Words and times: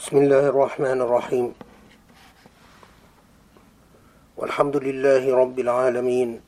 بسم 0.00 0.16
الله 0.16 0.48
الرحمن 0.56 1.00
الرحيم. 1.04 1.52
والحمد 4.36 4.76
لله 4.76 5.28
رب 5.28 5.58
العالمين. 5.58 6.40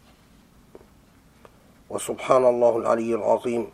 وسبحان 1.93 2.45
الله 2.48 2.73
العلي 2.79 3.12
العظيم. 3.14 3.68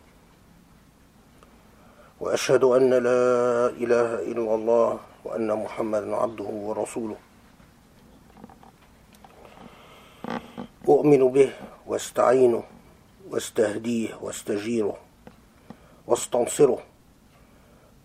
وأشهد 2.21 2.65
أن 2.65 2.91
لا 2.91 3.23
إله 3.79 4.11
إلا 4.35 4.55
الله 4.55 4.99
وأن 5.25 5.47
محمدا 5.47 6.11
عبده 6.17 6.51
ورسوله. 6.51 7.19
أؤمن 10.89 11.23
به 11.31 11.51
وأستعينه 11.87 12.63
وأستهديه 13.31 14.19
وأستجيره 14.19 14.97
وأستنصره. 16.07 16.83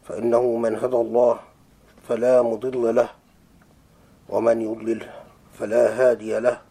فإنه 0.05 0.44
من 0.58 0.76
هدى 0.78 1.02
الله 1.02 1.53
فلا 2.04 2.42
مضل 2.42 2.96
له 2.96 3.10
ومن 4.30 4.61
يضلل 4.61 5.10
فلا 5.60 5.84
هادي 6.00 6.39
له. 6.39 6.61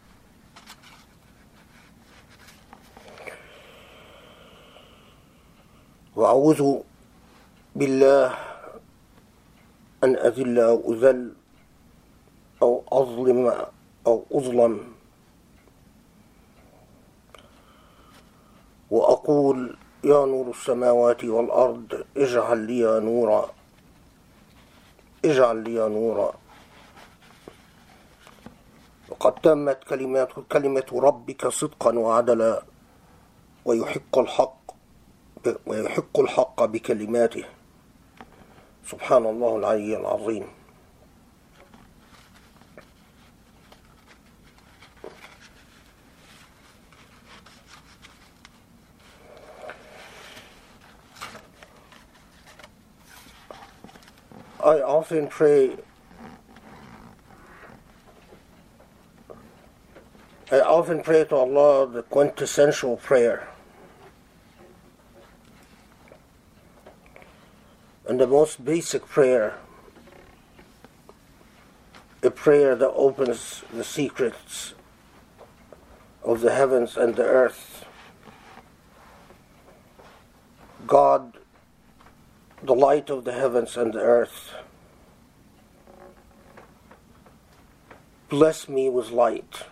وأعوذ 6.17 6.61
بالله 7.77 8.35
أن 10.05 10.17
أذل 10.17 10.59
أو 10.59 10.93
أذل 10.93 11.33
أو 12.63 12.85
أظلم 12.93 13.53
أو 14.07 14.25
أظلم. 14.33 14.75
وأقول 18.91 19.77
يا 20.05 20.21
نور 20.27 20.51
السماوات 20.51 21.25
والأرض 21.25 22.05
اجعل 22.17 22.59
لي 22.59 23.01
نورا. 23.01 23.62
اجعل 25.25 25.57
لي 25.57 25.89
نورا. 25.89 26.35
وقد 29.09 29.35
تمت 29.35 29.85
كلمات 29.85 30.29
كلمة 30.53 30.87
ربك 30.93 31.49
صدقا 31.49 31.99
وعدلا 31.99 32.63
ويحق 33.65 34.19
الحق 34.19 34.63
ويحق 35.67 36.21
الحق 36.21 36.65
بكلماته. 36.65 37.45
سبحان 38.87 39.27
الله 39.27 39.57
العلي 39.57 39.97
العظيم. 39.97 40.62
Often 55.13 55.29
pray 55.29 55.77
I 60.51 60.61
often 60.61 61.03
pray 61.03 61.25
to 61.25 61.37
Allah 61.37 61.87
the 61.87 62.03
quintessential 62.03 62.97
prayer. 62.97 63.47
And 68.09 68.19
the 68.19 68.27
most 68.27 68.65
basic 68.65 69.07
prayer, 69.07 69.59
a 72.23 72.31
prayer 72.31 72.75
that 72.75 72.93
opens 72.93 73.65
the 73.71 73.85
secrets 73.85 74.73
of 76.25 76.41
the 76.41 76.55
heavens 76.55 76.97
and 76.97 77.17
the 77.17 77.25
earth. 77.25 77.85
God, 80.87 81.37
the 82.63 82.75
light 82.75 83.11
of 83.11 83.25
the 83.25 83.33
heavens 83.33 83.77
and 83.77 83.93
the 83.93 84.01
earth, 84.01 84.55
bless 88.33 88.67
me 88.67 88.89
with 88.89 89.11
light. 89.11 89.65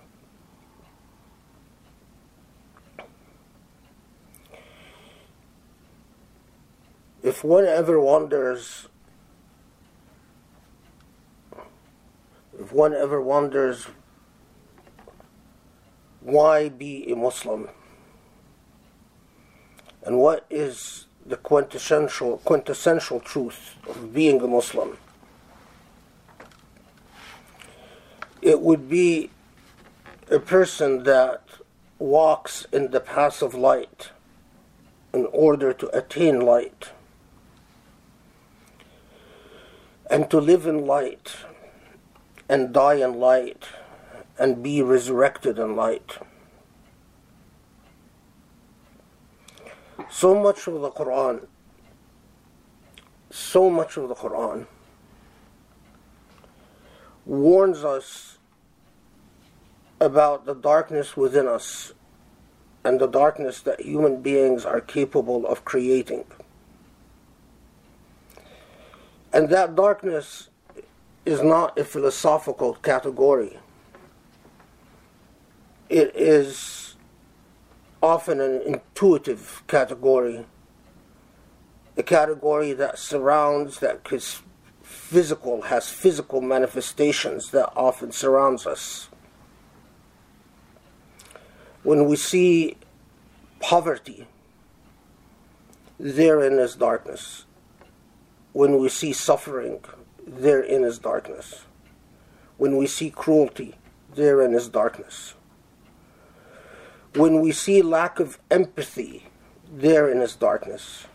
if 7.22 7.42
one 7.42 7.64
ever 7.64 7.98
wonders 7.98 8.88
if 12.58 12.72
one 12.72 12.92
ever 12.92 13.20
wonders 13.20 13.86
why 16.20 16.68
be 16.68 17.10
a 17.10 17.16
Muslim 17.16 17.68
and 20.02 20.18
what 20.18 20.44
is 20.50 21.06
the 21.24 21.36
quintessential 21.36 22.38
quintessential 22.38 23.20
truth 23.20 23.76
of 23.88 24.12
being 24.12 24.40
a 24.42 24.46
Muslim 24.46 24.98
it 28.50 28.60
would 28.60 28.88
be 28.88 29.30
a 30.28 30.40
person 30.40 31.04
that 31.04 31.40
walks 32.00 32.66
in 32.72 32.90
the 32.90 32.98
path 32.98 33.42
of 33.42 33.54
light 33.54 34.10
in 35.14 35.26
order 35.26 35.72
to 35.72 35.86
attain 35.96 36.40
light 36.40 36.90
and 40.10 40.28
to 40.28 40.40
live 40.40 40.66
in 40.66 40.84
light 40.84 41.36
and 42.48 42.72
die 42.72 42.94
in 42.94 43.20
light 43.20 43.68
and 44.36 44.64
be 44.64 44.82
resurrected 44.82 45.56
in 45.56 45.76
light. 45.76 46.18
So 50.10 50.34
much 50.34 50.66
of 50.66 50.80
the 50.80 50.90
Quran, 50.90 51.46
so 53.30 53.70
much 53.70 53.96
of 53.96 54.08
the 54.08 54.16
Quran 54.16 54.66
warns 57.24 57.84
us 57.84 58.38
about 60.00 60.46
the 60.46 60.54
darkness 60.54 61.16
within 61.16 61.46
us 61.46 61.92
and 62.84 62.98
the 62.98 63.06
darkness 63.06 63.60
that 63.60 63.80
human 63.80 64.22
beings 64.22 64.64
are 64.64 64.80
capable 64.80 65.46
of 65.46 65.64
creating. 65.64 66.24
And 69.32 69.50
that 69.50 69.76
darkness 69.76 70.48
is 71.26 71.42
not 71.42 71.78
a 71.78 71.84
philosophical 71.84 72.74
category. 72.74 73.58
It 75.90 76.14
is 76.16 76.94
often 78.02 78.40
an 78.40 78.62
intuitive 78.62 79.62
category, 79.66 80.46
a 81.96 82.02
category 82.02 82.72
that 82.72 82.98
surrounds, 82.98 83.80
that 83.80 84.00
is 84.10 84.40
physical, 84.82 85.62
has 85.62 85.90
physical 85.90 86.40
manifestations 86.40 87.50
that 87.50 87.70
often 87.76 88.10
surrounds 88.10 88.66
us. 88.66 89.09
When 91.82 92.06
we 92.06 92.16
see 92.16 92.76
poverty, 93.60 94.26
therein 95.98 96.58
is 96.58 96.74
darkness 96.76 97.44
when 98.52 98.78
we 98.78 98.88
see 98.88 99.12
suffering, 99.12 99.80
therein 100.26 100.82
is 100.82 100.98
darkness. 100.98 101.64
When 102.56 102.76
we 102.76 102.86
see 102.86 103.10
cruelty, 103.10 103.76
therein 104.14 104.54
is 104.54 104.68
darkness. 104.68 105.34
When 107.14 107.40
we 107.40 107.52
see 107.52 107.80
lack 107.80 108.18
of 108.18 108.38
empathy, 108.50 109.28
therein 109.72 110.20
is 110.20 110.34
darkness. 110.34 111.06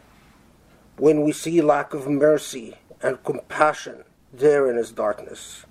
When 0.97 1.23
we 1.23 1.33
see 1.33 1.61
lack 1.61 1.93
of 1.93 2.07
mercy 2.07 2.75
and 3.01 3.21
compassion, 3.23 4.05
therein 4.31 4.77
is 4.77 4.91
darkness. 4.91 5.65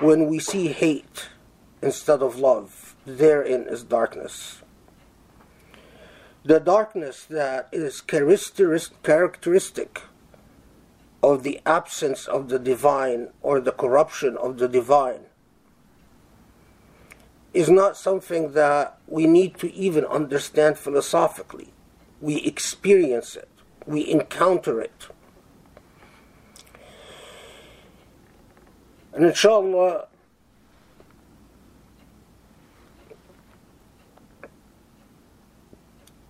When 0.00 0.28
we 0.28 0.38
see 0.38 0.68
hate 0.68 1.28
instead 1.82 2.22
of 2.22 2.38
love, 2.38 2.93
therein 3.06 3.66
is 3.68 3.84
darkness. 3.84 4.62
The 6.44 6.60
darkness 6.60 7.24
that 7.24 7.68
is 7.72 8.00
characteristic 8.00 10.02
of 11.22 11.42
the 11.42 11.60
absence 11.64 12.26
of 12.26 12.50
the 12.50 12.58
divine 12.58 13.28
or 13.40 13.60
the 13.60 13.72
corruption 13.72 14.36
of 14.36 14.58
the 14.58 14.68
divine 14.68 15.20
is 17.54 17.70
not 17.70 17.96
something 17.96 18.52
that 18.52 18.98
we 19.06 19.26
need 19.26 19.56
to 19.58 19.72
even 19.72 20.04
understand 20.04 20.76
philosophically. 20.76 21.68
We 22.20 22.42
experience 22.42 23.36
it, 23.36 23.48
we 23.86 24.10
encounter 24.10 24.80
it. 24.80 25.08
And 29.14 29.24
inshallah, 29.24 30.08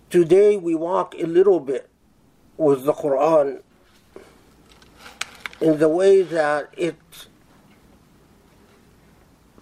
Today 0.09 0.55
we 0.55 0.75
walk 0.75 1.15
a 1.15 1.25
little 1.25 1.59
bit 1.59 1.89
with 2.57 2.85
the 2.85 2.93
Quran 2.93 3.61
in 5.59 5.79
the 5.79 5.89
way 5.89 6.21
that 6.21 6.69
it 6.77 6.95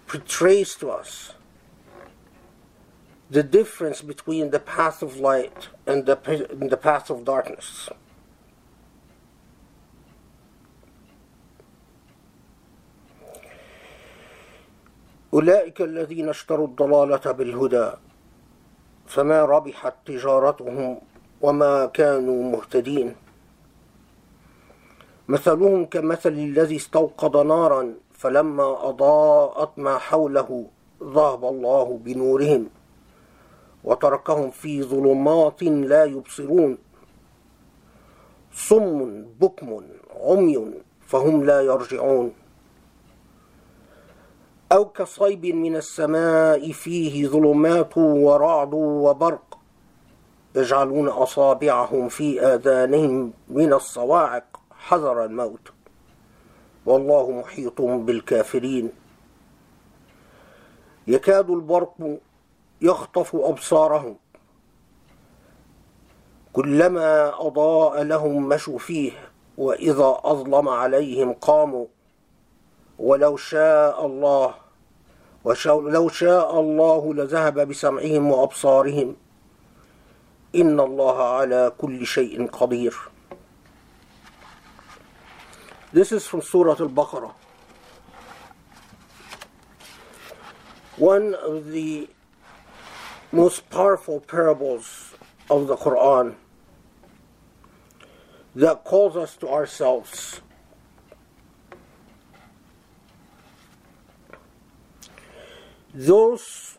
portrays 0.05 0.75
to 0.75 0.91
us 0.91 1.33
the 3.29 3.41
difference 3.41 4.01
between 4.01 4.51
the 4.51 4.59
path 4.59 5.01
of 5.01 5.17
light 5.17 5.69
and 5.87 6.05
the, 6.05 6.19
and 6.51 6.69
the 6.69 6.77
path 6.77 7.09
of 7.09 7.25
darkness. 7.25 7.89
أولئك 15.33 15.81
الذين 15.81 16.29
اشتروا 16.29 16.67
الضلالة 16.67 17.31
بالهدى 17.31 17.91
فما 19.13 19.45
ربحت 19.45 19.93
تجارتهم 20.05 20.97
وما 21.41 21.85
كانوا 21.85 22.43
مهتدين. 22.43 23.15
مثلهم 25.27 25.85
كمثل 25.85 26.29
الذي 26.29 26.75
استوقد 26.75 27.37
نارا 27.37 27.93
فلما 28.13 28.89
أضاءت 28.89 29.79
ما 29.79 29.97
حوله 29.97 30.65
ذهب 31.03 31.45
الله 31.45 31.99
بنورهم 32.05 32.69
وتركهم 33.83 34.49
في 34.51 34.83
ظلمات 34.83 35.63
لا 35.63 36.03
يبصرون. 36.05 36.77
صم 38.53 39.25
بكم 39.41 39.69
عمي 40.25 40.73
فهم 41.07 41.45
لا 41.45 41.61
يرجعون. 41.61 42.33
أو 44.73 44.85
كصيب 44.85 45.45
من 45.45 45.75
السماء 45.75 46.71
فيه 46.71 47.27
ظلمات 47.27 47.97
ورعد 47.97 48.73
وبرق. 48.73 49.57
يجعلون 50.55 51.07
أصابعهم 51.07 52.09
في 52.09 52.41
آذانهم 52.41 53.33
من 53.49 53.73
الصواعق 53.73 54.59
حذر 54.71 55.25
الموت. 55.25 55.69
والله 56.85 57.31
محيط 57.31 57.81
بالكافرين. 57.81 58.91
يكاد 61.07 61.49
البرق 61.49 62.17
يخطف 62.81 63.35
أبصارهم. 63.35 64.15
كلما 66.53 67.33
أضاء 67.47 68.03
لهم 68.03 68.49
مشوا 68.49 68.77
فيه 68.79 69.11
وإذا 69.57 70.17
أظلم 70.23 70.69
عليهم 70.69 71.33
قاموا. 71.33 71.85
ولو 72.99 73.37
شاء 73.37 74.05
الله 74.05 74.62
ولو 75.43 76.09
شاء 76.09 76.59
الله 76.59 77.13
لذهب 77.13 77.67
بسمعهم 77.67 78.31
وأبصارهم 78.31 79.15
إن 80.55 80.79
الله 80.79 81.23
على 81.23 81.71
كل 81.77 82.05
شيء 82.05 82.47
قدير 82.47 82.93
This 85.93 86.11
is 86.11 86.25
from 86.25 86.41
Surah 86.41 86.75
Al-Baqarah. 86.79 87.33
One 90.97 91.35
of 91.35 91.67
the 91.67 92.09
most 93.31 93.69
powerful 93.69 94.19
parables 94.19 95.13
of 95.51 95.67
the 95.67 95.75
Quran 95.75 96.33
that 98.55 98.83
calls 98.83 99.15
us 99.15 99.35
to 99.37 99.49
ourselves. 99.49 100.41
Those 105.94 106.78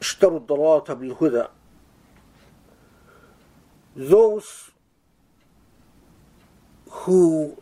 اشتروا 0.00 0.38
الضلالة 0.38 0.94
بالهدى 0.94 1.46
those 3.96 4.70
who 6.88 7.60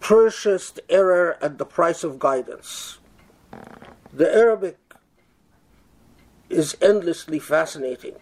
purchased 0.00 0.80
error 0.88 1.36
at 1.40 1.58
the 1.58 1.66
price 1.66 2.02
of 2.02 2.18
guidance. 2.18 2.98
The 4.12 4.32
Arabic 4.32 4.78
is 6.48 6.76
endlessly 6.80 7.38
fascinating 7.38 8.16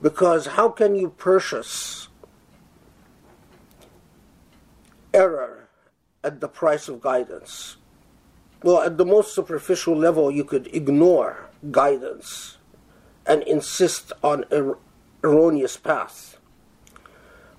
because 0.00 0.46
how 0.46 0.68
can 0.68 0.94
you 0.94 1.10
purchase 1.10 2.08
error 5.14 5.68
at 6.24 6.40
the 6.40 6.48
price 6.48 6.88
of 6.88 7.00
guidance? 7.00 7.75
Well, 8.67 8.81
at 8.81 8.97
the 8.97 9.05
most 9.05 9.33
superficial 9.33 9.95
level, 9.95 10.29
you 10.29 10.43
could 10.43 10.67
ignore 10.75 11.47
guidance 11.71 12.57
and 13.25 13.41
insist 13.43 14.11
on 14.21 14.43
er- 14.51 14.77
erroneous 15.23 15.77
path. 15.77 16.37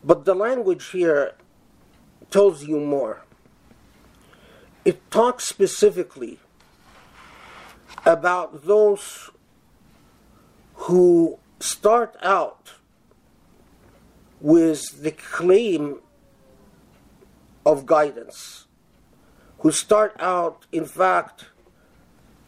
But 0.05 0.27
the 0.27 0.35
language 0.35 0.91
here 0.91 1.33
tells 2.31 2.65
you 2.65 2.79
more. 2.79 3.23
It 4.85 5.11
talks 5.11 5.45
specifically 5.45 6.41
about 8.05 8.67
those 8.67 9.31
who 10.75 11.39
start 11.59 12.17
out 12.21 12.75
with 14.43 15.03
the 15.03 15.13
claim 15.13 16.01
of 17.65 17.87
guidance, 17.87 18.68
who 19.61 19.73
start 19.73 20.15
out, 20.21 20.67
in 20.73 20.85
fact, 20.85 21.47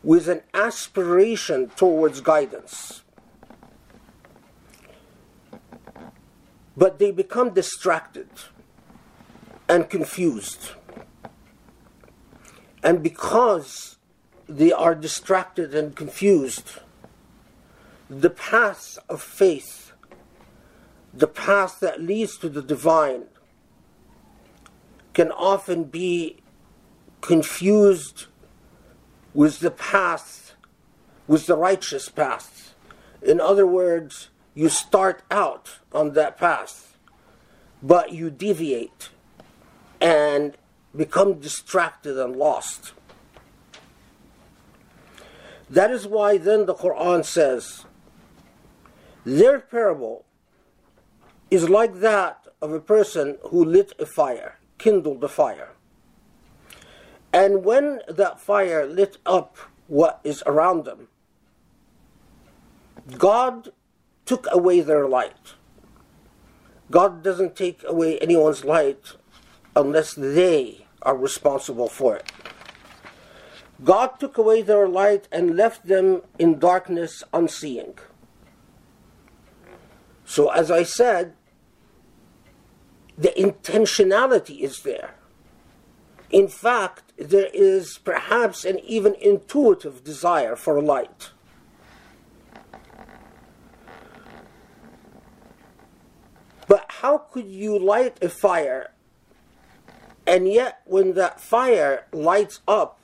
with 0.03 0.29
an 0.29 0.43
aspiration 0.55 1.69
towards 1.77 2.21
guidance. 2.21 3.03
But 6.77 6.99
they 6.99 7.11
become 7.11 7.51
distracted 7.51 8.29
and 9.69 9.91
confused. 9.91 10.71
And 12.83 13.03
because 13.03 13.99
they 14.49 14.73
are 14.73 14.95
distracted 14.95 15.75
and 15.75 15.95
confused, 15.95 16.81
the 18.09 18.31
path 18.31 18.99
of 19.09 19.21
faith, 19.21 19.93
the 21.13 21.29
path 21.29 21.81
that 21.81 22.01
leads 22.01 22.39
to 22.39 22.49
the 22.49 22.63
divine, 22.63 23.25
can 25.13 25.31
often 25.31 25.85
be 25.85 26.40
confused 27.21 28.27
with 29.35 29.61
the 29.61 29.71
path, 29.71 30.55
with 31.27 31.47
the 31.47 31.57
righteous 31.57 32.09
path. 32.09 32.75
In 33.23 33.41
other 33.41 33.67
words, 33.67 34.31
you 34.55 34.69
start 34.69 35.23
out 35.31 35.79
on 35.93 36.13
that 36.15 36.37
path, 36.37 36.97
but 37.83 38.13
you 38.13 38.31
deviate 38.31 39.11
and 40.01 40.57
become 40.97 41.35
distracted 41.35 42.19
and 42.19 42.37
lost. 42.37 42.93
That 45.69 45.91
is 45.91 46.07
why 46.07 46.37
then 46.37 46.67
the 46.67 46.75
Quran 46.75 47.25
says, 47.25 47.85
their 49.25 49.61
parable 49.61 50.25
is 51.51 51.69
like 51.69 52.01
that 52.01 52.47
of 52.61 52.73
a 52.73 52.81
person 52.81 53.39
who 53.51 53.65
lit 53.65 53.93
a 53.99 54.07
fire, 54.07 54.59
kindled 54.79 55.23
a 55.23 55.29
fire. 55.29 55.70
And 57.33 57.65
when 57.65 58.01
that 58.09 58.41
fire 58.41 58.87
lit 58.87 59.19
up 59.25 59.57
what 59.87 60.21
is 60.25 60.43
around 60.47 60.85
them, 60.85 61.09
God 63.19 63.71
took 64.27 64.47
away 64.51 64.81
their 64.81 65.09
light. 65.09 65.55
God 66.91 67.23
doesn't 67.23 67.57
take 67.57 67.83
away 67.87 68.19
anyone's 68.19 68.65
light 68.65 69.15
unless 69.77 70.15
they 70.15 70.87
are 71.03 71.17
responsible 71.17 71.89
for 71.89 72.17
it. 72.17 72.33
God 73.83 74.19
took 74.21 74.37
away 74.37 74.63
their 74.63 74.89
light 74.89 75.29
and 75.33 75.57
left 75.57 75.87
them 75.87 76.23
in 76.39 76.59
darkness 76.59 77.23
unseeing. 77.33 77.99
So, 80.25 80.51
as 80.51 80.71
I 80.71 80.83
said, 80.83 81.35
the 83.17 83.33
intentionality 83.37 84.61
is 84.61 84.83
there. 84.83 85.15
In 86.31 86.47
fact, 86.47 87.10
there 87.21 87.51
is 87.53 87.99
perhaps 87.99 88.65
an 88.65 88.79
even 88.81 89.15
intuitive 89.21 90.03
desire 90.03 90.57
for 90.57 90.81
light. 90.81 91.31
But 96.67 96.87
how 96.89 97.19
could 97.19 97.47
you 97.47 97.79
light 97.79 98.23
a 98.23 98.29
fire 98.29 98.93
and 100.31 100.47
yet 100.47 100.83
when 100.85 101.15
that 101.15 101.41
fire 101.41 102.07
lights 102.13 102.61
up, 102.69 103.01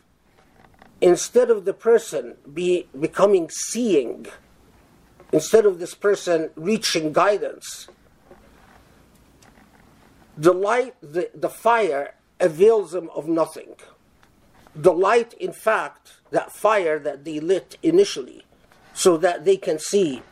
instead 1.01 1.51
of 1.51 1.65
the 1.65 1.75
person 1.75 2.37
be 2.55 2.87
becoming 2.99 3.51
seeing, 3.51 4.27
instead 5.33 5.67
of 5.67 5.81
this 5.81 5.95
person 5.95 6.51
reaching 6.55 7.13
guidance, 7.13 7.89
the 10.37 10.53
light, 10.53 10.95
the, 11.01 11.29
the 11.35 11.49
fire 11.49 12.15
avails 12.39 12.93
them 12.93 13.11
of 13.13 13.27
nothing. 13.27 13.75
The 14.77 14.93
light, 14.93 15.33
in 15.35 15.53
fact, 15.53 16.21
that 16.31 16.53
fire 16.53 16.99
that 16.99 17.25
they 17.25 17.41
lit 17.41 17.79
initially, 17.83 18.45
so 18.93 19.17
that 19.17 19.47
they 19.47 19.57
can 19.57 19.79
see, 19.79 20.23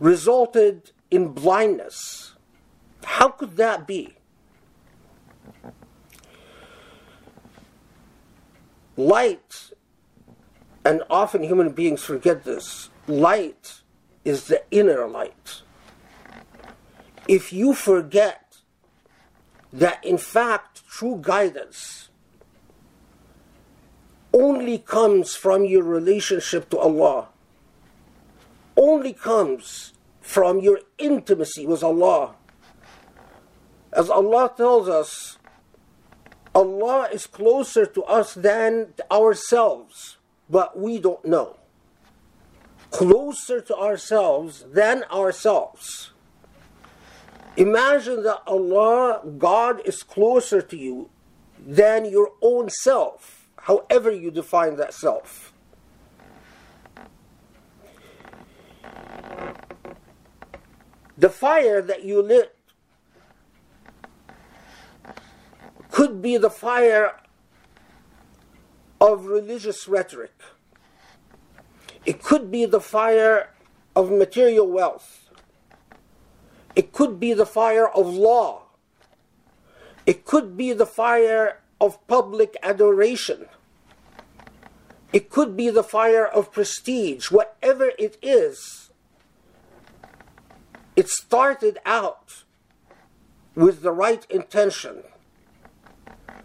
resulted 0.00 0.92
in 1.10 1.28
blindness. 1.28 2.34
How 3.04 3.28
could 3.28 3.56
that 3.58 3.86
be? 3.86 4.14
Light, 8.96 9.70
and 10.82 11.02
often 11.10 11.42
human 11.42 11.70
beings 11.70 12.02
forget 12.02 12.44
this, 12.44 12.88
light 13.06 13.82
is 14.24 14.48
the 14.48 14.62
inner 14.70 15.06
light. 15.06 15.62
If 17.28 17.52
you 17.52 17.74
forget 17.74 18.47
that 19.72 20.04
in 20.04 20.18
fact 20.18 20.86
true 20.88 21.18
guidance 21.20 22.08
only 24.32 24.78
comes 24.78 25.34
from 25.34 25.64
your 25.64 25.82
relationship 25.82 26.68
to 26.70 26.78
Allah, 26.78 27.28
only 28.76 29.12
comes 29.12 29.94
from 30.20 30.60
your 30.60 30.80
intimacy 30.98 31.66
with 31.66 31.82
Allah. 31.82 32.34
As 33.92 34.10
Allah 34.10 34.52
tells 34.54 34.88
us, 34.88 35.38
Allah 36.54 37.08
is 37.12 37.26
closer 37.26 37.86
to 37.86 38.02
us 38.04 38.34
than 38.34 38.94
ourselves, 39.10 40.18
but 40.50 40.78
we 40.78 40.98
don't 40.98 41.24
know. 41.24 41.56
Closer 42.90 43.60
to 43.60 43.76
ourselves 43.76 44.64
than 44.72 45.04
ourselves. 45.04 46.12
Imagine 47.58 48.22
that 48.22 48.42
Allah, 48.46 49.20
God, 49.36 49.82
is 49.84 50.04
closer 50.04 50.62
to 50.62 50.76
you 50.76 51.10
than 51.58 52.04
your 52.04 52.30
own 52.40 52.70
self, 52.70 53.48
however 53.56 54.12
you 54.12 54.30
define 54.30 54.76
that 54.76 54.94
self. 54.94 55.52
The 61.16 61.28
fire 61.28 61.82
that 61.82 62.04
you 62.04 62.22
lit 62.22 62.54
could 65.90 66.22
be 66.22 66.36
the 66.36 66.50
fire 66.50 67.16
of 69.00 69.24
religious 69.26 69.88
rhetoric. 69.88 70.40
It 72.06 72.22
could 72.22 72.52
be 72.52 72.66
the 72.66 72.80
fire 72.80 73.52
of 73.96 74.12
material 74.12 74.68
wealth. 74.68 75.27
It 76.78 76.92
could 76.92 77.18
be 77.18 77.32
the 77.34 77.44
fire 77.44 77.88
of 77.88 78.06
law. 78.06 78.62
It 80.06 80.24
could 80.24 80.56
be 80.56 80.72
the 80.72 80.86
fire 80.86 81.58
of 81.80 82.06
public 82.06 82.56
adoration. 82.62 83.46
It 85.12 85.28
could 85.28 85.56
be 85.56 85.70
the 85.70 85.82
fire 85.82 86.24
of 86.24 86.52
prestige. 86.52 87.32
Whatever 87.32 87.90
it 87.98 88.16
is, 88.22 88.90
it 90.94 91.08
started 91.08 91.78
out 91.84 92.44
with 93.56 93.82
the 93.82 93.90
right 93.90 94.24
intention, 94.30 95.02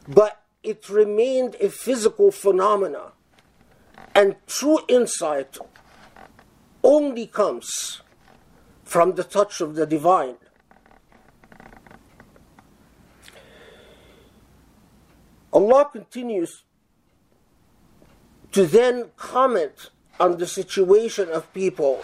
but 0.08 0.42
it 0.64 0.90
remained 0.90 1.58
a 1.60 1.70
physical 1.70 2.32
phenomena. 2.32 3.12
And 4.16 4.36
true 4.48 4.80
insight 4.88 5.60
only 6.84 7.28
comes 7.28 8.02
from 8.84 9.16
the 9.16 9.24
touch 9.24 9.62
of 9.62 9.76
the 9.76 9.86
divine. 9.86 10.36
Allah 15.52 15.90
continues 15.92 16.64
to 18.52 18.66
then 18.66 19.12
comment 19.18 19.90
on 20.20 20.38
the 20.38 20.48
situation 20.48 21.30
of 21.30 21.52
people 21.54 22.04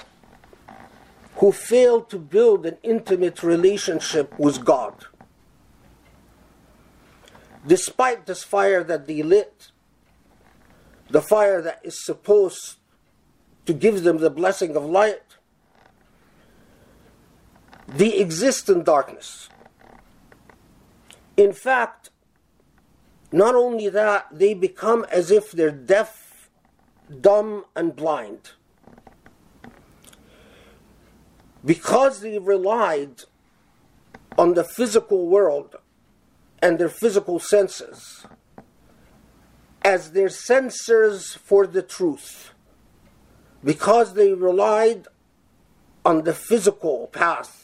who 1.37 1.51
fail 1.51 2.01
to 2.01 2.17
build 2.17 2.65
an 2.65 2.77
intimate 2.83 3.43
relationship 3.43 4.37
with 4.37 4.65
God. 4.65 5.05
Despite 7.65 8.25
this 8.25 8.43
fire 8.43 8.83
that 8.83 9.07
they 9.07 9.23
lit, 9.23 9.71
the 11.09 11.21
fire 11.21 11.61
that 11.61 11.79
is 11.83 12.03
supposed 12.03 12.77
to 13.65 13.73
give 13.73 14.03
them 14.03 14.17
the 14.17 14.29
blessing 14.29 14.75
of 14.75 14.85
light, 14.85 15.28
they 17.89 18.13
exist 18.13 18.69
in 18.69 18.83
darkness. 18.83 19.49
In 21.35 21.53
fact, 21.53 22.09
not 23.31 23.55
only 23.55 23.89
that, 23.89 24.27
they 24.31 24.53
become 24.53 25.05
as 25.11 25.31
if 25.31 25.51
they're 25.51 25.71
deaf, 25.71 26.49
dumb, 27.21 27.65
and 27.75 27.95
blind. 27.95 28.51
Because 31.65 32.21
they 32.21 32.39
relied 32.39 33.23
on 34.37 34.53
the 34.53 34.63
physical 34.63 35.27
world 35.27 35.75
and 36.61 36.77
their 36.77 36.89
physical 36.89 37.39
senses 37.39 38.25
as 39.81 40.11
their 40.11 40.27
sensors 40.27 41.37
for 41.37 41.65
the 41.65 41.81
truth, 41.81 42.53
because 43.63 44.13
they 44.13 44.33
relied 44.33 45.07
on 46.05 46.23
the 46.23 46.33
physical 46.33 47.07
path 47.07 47.58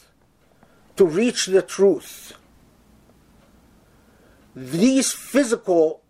to 0.96 1.06
reach 1.06 1.48
the 1.48 1.62
truth. 1.62 2.34
These 4.56 5.12
physical 5.12 6.02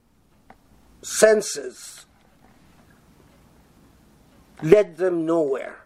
senses 1.02 2.06
led 4.62 4.98
them 4.98 5.26
nowhere, 5.26 5.86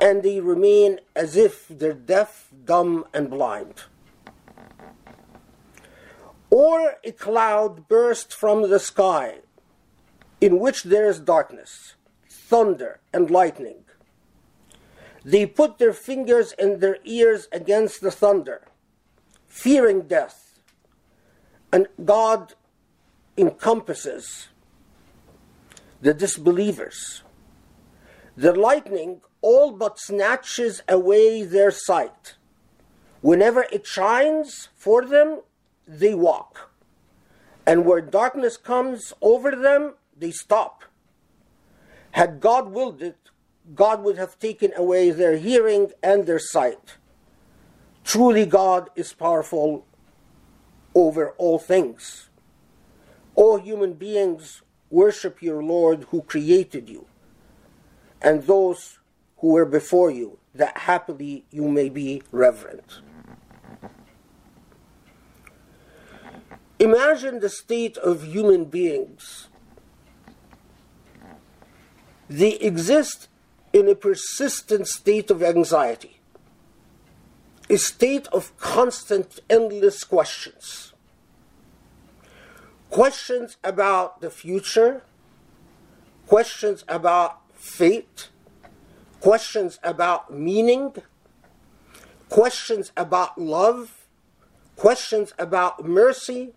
and 0.00 0.22
they 0.22 0.40
remain 0.40 1.00
as 1.14 1.36
if 1.36 1.68
they're 1.68 1.92
deaf, 1.92 2.48
dumb, 2.64 3.04
and 3.12 3.28
blind. 3.28 3.82
Or 6.50 6.96
a 7.04 7.12
cloud 7.12 7.86
burst 7.86 8.34
from 8.34 8.70
the 8.70 8.80
sky, 8.80 9.40
in 10.40 10.58
which 10.58 10.84
there 10.84 11.08
is 11.08 11.20
darkness, 11.20 11.94
thunder, 12.28 13.00
and 13.12 13.30
lightning. 13.30 13.84
They 15.24 15.46
put 15.46 15.78
their 15.78 15.92
fingers 15.92 16.52
and 16.58 16.80
their 16.80 16.98
ears 17.04 17.48
against 17.52 18.00
the 18.00 18.10
thunder, 18.10 18.62
fearing 19.46 20.02
death. 20.02 20.60
And 21.72 21.86
God 22.04 22.54
encompasses 23.36 24.48
the 26.00 26.14
disbelievers. 26.14 27.22
The 28.36 28.52
lightning 28.52 29.20
all 29.42 29.72
but 29.72 29.98
snatches 29.98 30.82
away 30.88 31.44
their 31.44 31.70
sight. 31.70 32.36
Whenever 33.20 33.66
it 33.70 33.86
shines 33.86 34.68
for 34.76 35.04
them, 35.04 35.40
they 35.86 36.14
walk. 36.14 36.70
And 37.66 37.84
where 37.84 38.00
darkness 38.00 38.56
comes 38.56 39.12
over 39.20 39.50
them, 39.54 39.94
they 40.16 40.30
stop. 40.30 40.84
Had 42.12 42.40
God 42.40 42.70
willed 42.70 43.02
it, 43.02 43.29
God 43.74 44.02
would 44.02 44.16
have 44.16 44.38
taken 44.38 44.72
away 44.76 45.10
their 45.10 45.36
hearing 45.36 45.92
and 46.02 46.26
their 46.26 46.38
sight. 46.38 46.96
Truly, 48.04 48.46
God 48.46 48.90
is 48.96 49.12
powerful 49.12 49.86
over 50.94 51.30
all 51.38 51.58
things. 51.58 52.30
All 53.34 53.58
human 53.58 53.92
beings 53.94 54.62
worship 54.90 55.40
your 55.40 55.62
Lord 55.62 56.06
who 56.10 56.22
created 56.22 56.88
you, 56.88 57.06
and 58.20 58.42
those 58.42 58.98
who 59.38 59.48
were 59.48 59.64
before 59.64 60.10
you, 60.10 60.38
that 60.54 60.76
happily 60.78 61.44
you 61.50 61.68
may 61.68 61.88
be 61.88 62.22
reverent. 62.32 63.00
Imagine 66.80 67.40
the 67.40 67.48
state 67.48 67.96
of 67.98 68.24
human 68.24 68.64
beings. 68.64 69.48
They 72.28 72.54
exist 72.54 73.28
in 73.72 73.88
a 73.88 73.94
persistent 73.94 74.88
state 74.88 75.30
of 75.30 75.42
anxiety, 75.42 76.20
a 77.68 77.76
state 77.76 78.26
of 78.28 78.56
constant, 78.58 79.40
endless 79.48 80.04
questions. 80.04 80.92
Questions 82.90 83.56
about 83.62 84.20
the 84.20 84.30
future, 84.30 85.02
questions 86.26 86.84
about 86.88 87.40
fate, 87.54 88.28
questions 89.20 89.78
about 89.84 90.32
meaning, 90.32 90.94
questions 92.28 92.90
about 92.96 93.40
love, 93.40 94.06
questions 94.76 95.32
about 95.38 95.86
mercy, 95.86 96.54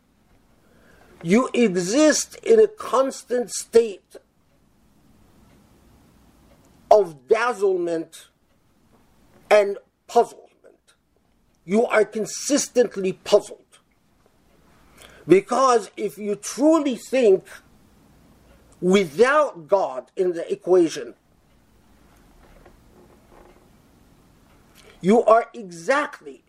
you 1.22 1.50
exist 1.54 2.36
in 2.38 2.60
a 2.60 2.68
constant 2.68 3.52
state 3.52 4.18
of 6.94 7.28
dazzlement 7.28 8.28
and 9.50 9.80
puzzlement. 10.06 10.94
You 11.66 11.88
are 11.88 12.06
consistently 12.06 13.14
puzzled. 13.14 13.60
Because 15.28 15.90
if 15.98 16.20
you 16.20 16.36
truly 16.36 16.96
think 16.96 17.46
without 18.80 19.68
God 19.68 20.12
in 20.16 20.34
the 20.34 20.50
equation, 20.52 21.16
you 25.02 25.24
are 25.24 25.50
exactly 25.54 26.44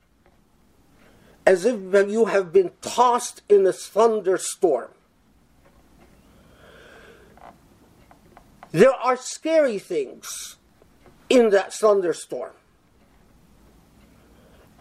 as 1.46 1.64
if 1.64 1.80
you 2.10 2.26
have 2.26 2.52
been 2.52 2.70
tossed 2.82 3.40
in 3.48 3.66
a 3.66 3.72
thunderstorm. 3.72 4.90
There 8.74 8.92
are 8.92 9.16
scary 9.16 9.78
things 9.78 10.56
in 11.30 11.50
that 11.50 11.72
thunderstorm. 11.72 12.54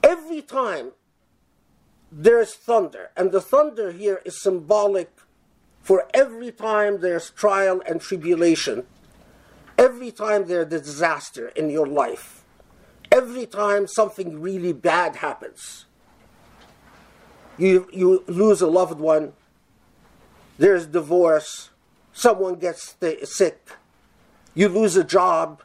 Every 0.01 0.41
time 0.41 0.93
there's 2.11 2.55
thunder, 2.55 3.11
and 3.15 3.31
the 3.31 3.39
thunder 3.39 3.91
here 3.91 4.19
is 4.25 4.41
symbolic 4.41 5.11
for 5.83 6.07
every 6.11 6.51
time 6.51 7.01
there's 7.01 7.29
trial 7.29 7.83
and 7.85 8.01
tribulation, 8.01 8.87
every 9.77 10.09
time 10.09 10.47
there's 10.47 10.69
disaster 10.69 11.49
in 11.49 11.69
your 11.69 11.85
life, 11.85 12.43
every 13.11 13.45
time 13.45 13.85
something 13.85 14.41
really 14.41 14.73
bad 14.73 15.17
happens. 15.17 15.85
You, 17.59 17.87
you 17.93 18.23
lose 18.25 18.59
a 18.61 18.67
loved 18.67 18.99
one, 18.99 19.33
there's 20.57 20.87
divorce, 20.87 21.69
someone 22.11 22.55
gets 22.55 22.95
sick, 23.25 23.69
you 24.53 24.69
lose 24.69 24.95
a 24.95 25.03
job, 25.03 25.61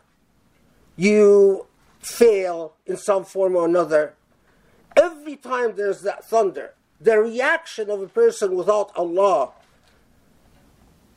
you 0.96 1.66
fail 2.00 2.74
in 2.86 2.96
some 2.96 3.24
form 3.24 3.56
or 3.56 3.66
another. 3.66 4.14
Every 4.96 5.36
time 5.36 5.74
there's 5.76 6.02
that 6.02 6.24
thunder, 6.24 6.74
the 7.00 7.18
reaction 7.18 7.90
of 7.90 8.02
a 8.02 8.08
person 8.08 8.56
without 8.56 8.90
Allah 8.96 9.52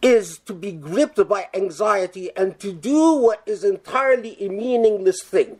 is 0.02 0.40
to 0.40 0.54
be 0.54 0.72
gripped 0.72 1.28
by 1.28 1.48
anxiety 1.54 2.36
and 2.36 2.60
to 2.60 2.74
do 2.74 3.14
what 3.14 3.42
is 3.46 3.64
entirely 3.64 4.36
a 4.44 4.50
meaningless 4.50 5.22
thing. 5.22 5.60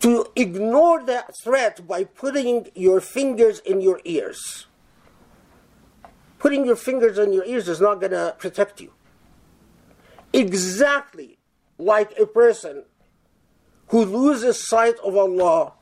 To 0.00 0.26
ignore 0.36 1.02
that 1.04 1.32
threat 1.42 1.86
by 1.88 2.04
putting 2.04 2.68
your 2.74 3.00
fingers 3.00 3.58
in 3.60 3.80
your 3.80 4.00
ears. 4.04 4.66
Putting 6.38 6.64
your 6.64 6.76
fingers 6.76 7.18
in 7.18 7.32
your 7.32 7.44
ears 7.44 7.68
is 7.68 7.80
not 7.80 8.00
going 8.00 8.12
to 8.12 8.36
protect 8.38 8.80
you. 8.80 8.92
Exactly 10.32 11.38
like 11.78 12.18
a 12.18 12.26
person 12.26 12.84
who 13.88 14.04
loses 14.04 14.68
sight 14.68 14.96
of 15.02 15.16
Allah, 15.16 15.72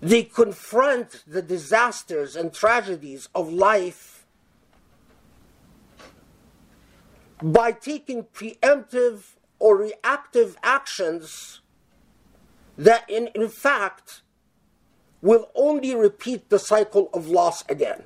they 0.00 0.22
confront 0.22 1.24
the 1.26 1.42
disasters 1.42 2.36
and 2.36 2.52
tragedies 2.52 3.28
of 3.34 3.52
life 3.52 4.26
by 7.42 7.72
taking 7.72 8.24
preemptive 8.24 9.34
or 9.58 9.76
reactive 9.76 10.56
actions 10.62 11.60
that, 12.76 13.08
in, 13.08 13.28
in 13.34 13.48
fact, 13.48 14.22
will 15.22 15.50
only 15.54 15.94
repeat 15.94 16.50
the 16.50 16.58
cycle 16.58 17.08
of 17.14 17.28
loss 17.28 17.64
again. 17.68 18.02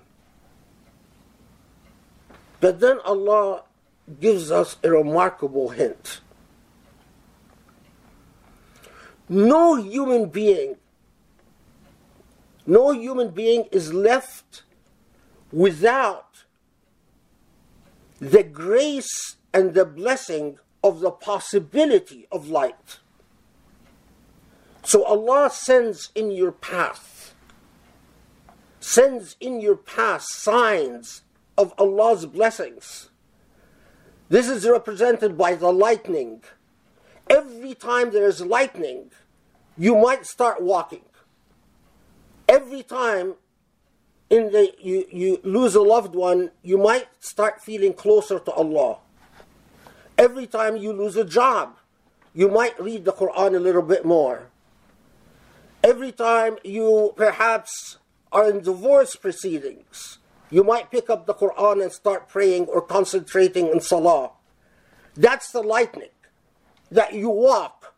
But 2.61 2.81
then 2.81 3.01
Allah 3.01 3.65
gives 4.21 4.51
us 4.51 4.77
a 4.83 4.91
remarkable 4.91 5.71
hint. 5.71 6.21
No 9.29 9.75
human 9.77 10.31
being, 10.31 10.77
no 12.67 12.93
human 12.93 13.31
being 13.31 13.65
is 13.71 13.93
left 13.93 14.63
without 15.53 16.45
the 18.19 18.43
grace 18.43 19.37
and 19.53 19.75
the 19.75 19.85
blessing 19.85 20.59
of 20.83 21.01
the 21.01 21.11
possibility 21.11 22.27
of 22.33 22.49
light. 22.49 23.01
So 24.83 25.05
Allah 25.05 25.51
sends 25.51 26.11
in 26.15 26.31
your 26.31 26.53
path, 26.53 27.35
sends 28.81 29.37
in 29.41 29.61
your 29.61 29.77
path 29.77 30.23
signs 30.23 31.23
of 31.59 31.75
Allah's 31.77 32.25
blessings. 32.25 33.08
This 34.29 34.49
is 34.49 34.69
represented 34.69 35.39
by 35.39 35.55
the 35.55 35.73
lightning 35.73 36.43
every 37.29 37.75
time 37.75 38.11
there 38.11 38.27
is 38.27 38.41
lightning, 38.41 39.11
you 39.77 39.97
might 39.97 40.27
start 40.27 40.63
walking. 40.63 41.05
Every 42.49 42.83
time 42.83 43.35
in 44.31 44.53
the 44.53 44.73
you, 44.81 45.07
you 45.11 45.41
lose 45.43 45.75
a 45.75 45.83
loved 45.83 46.15
one, 46.15 46.51
you 46.63 46.79
might 46.79 47.09
start 47.21 47.63
feeling 47.63 47.93
closer 47.93 48.39
to 48.39 48.53
Allah. 48.53 48.99
Every 50.17 50.47
time 50.47 50.77
you 50.77 50.93
lose 50.93 51.17
a 51.17 51.25
job, 51.25 51.77
you 52.35 52.49
might 52.49 52.79
read 52.81 53.05
the 53.05 53.13
Quran 53.13 53.55
a 53.55 53.61
little 53.61 53.83
bit 53.83 54.05
more. 54.05 54.49
Every 55.85 56.13
time 56.13 56.57
you 56.65 57.13
perhaps 57.17 57.99
are 58.33 58.51
in 58.51 58.61
divorce 58.63 59.15
proceedings, 59.15 60.19
you 60.51 60.65
might 60.65 60.91
pick 60.91 61.11
up 61.11 61.27
the 61.27 61.35
Quran 61.35 61.83
and 61.83 61.93
start 61.93 62.29
praying 62.29 62.67
or 62.67 62.81
concentrating 62.81 63.69
in 63.69 63.81
Salah. 63.81 64.31
That's 65.15 65.51
the 65.51 65.63
lightning 65.63 66.11
that 66.91 67.13
you 67.13 67.29
walk. 67.29 67.95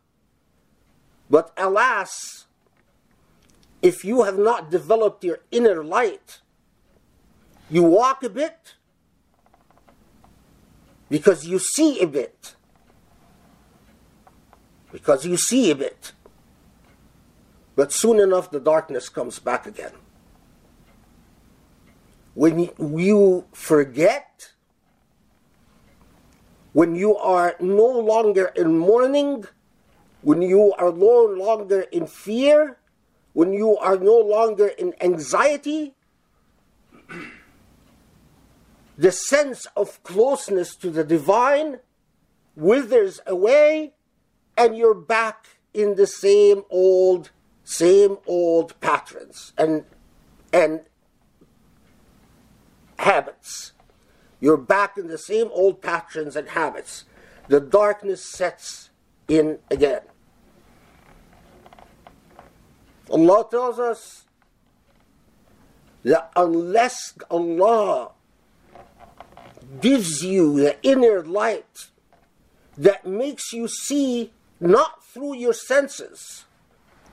But 1.28 1.52
alas, 1.56 2.46
if 3.82 4.04
you 4.04 4.24
have 4.24 4.38
not 4.38 4.70
developed 4.70 5.22
your 5.22 5.40
inner 5.50 5.84
light, 5.84 6.40
you 7.70 7.84
walk 7.84 8.22
a 8.24 8.28
bit 8.28 8.74
because 11.08 11.46
you 11.46 11.58
see 11.58 12.00
a 12.00 12.06
bit. 12.06 12.56
Because 14.90 15.24
you 15.24 15.36
see 15.36 15.70
a 15.70 15.76
bit. 15.76 16.12
But 17.76 17.92
soon 17.92 18.18
enough, 18.18 18.50
the 18.50 18.60
darkness 18.60 19.08
comes 19.08 19.38
back 19.38 19.66
again. 19.66 19.92
When 22.34 22.70
you 22.78 23.46
forget 23.52 24.30
when 26.72 26.94
you 26.94 27.16
are 27.16 27.56
no 27.60 27.86
longer 27.86 28.52
in 28.54 28.78
mourning, 28.78 29.44
when 30.22 30.42
you 30.42 30.72
are 30.78 30.92
no 30.92 31.24
longer 31.24 31.80
in 31.92 32.06
fear, 32.06 32.78
when 33.32 33.52
you 33.52 33.76
are 33.78 33.96
no 33.96 34.16
longer 34.16 34.68
in 34.68 34.94
anxiety, 35.00 35.94
the 38.98 39.10
sense 39.10 39.66
of 39.76 40.02
closeness 40.02 40.76
to 40.76 40.90
the 40.90 41.04
divine 41.04 41.78
withers 42.54 43.20
away, 43.26 43.94
and 44.56 44.76
you're 44.76 44.94
back 44.94 45.46
in 45.72 45.96
the 45.96 46.06
same 46.06 46.62
old, 46.70 47.30
same 47.64 48.18
old 48.26 48.78
patterns. 48.80 49.52
And 49.56 49.84
and 50.52 50.80
habits. 53.00 53.72
You're 54.40 54.56
back 54.56 54.96
in 54.96 55.08
the 55.08 55.18
same 55.18 55.48
old 55.52 55.82
patterns 55.82 56.36
and 56.36 56.50
habits. 56.50 57.04
The 57.48 57.60
darkness 57.60 58.24
sets 58.24 58.90
in 59.28 59.58
again. 59.70 60.02
Allah 63.10 63.46
tells 63.50 63.78
us 63.78 64.24
that 66.04 66.30
unless 66.36 67.14
Allah 67.30 68.12
gives 69.80 70.22
you 70.22 70.58
the 70.60 70.76
inner 70.82 71.22
light 71.22 71.88
that 72.78 73.06
makes 73.06 73.52
you 73.52 73.68
see 73.68 74.32
not 74.58 75.04
through 75.04 75.36
your 75.36 75.52
senses, 75.52 76.44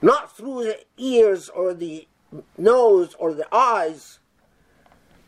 not 0.00 0.36
through 0.36 0.64
the 0.64 0.78
ears 0.96 1.48
or 1.48 1.74
the 1.74 2.06
nose 2.56 3.14
or 3.18 3.34
the 3.34 3.46
eyes, 3.54 4.17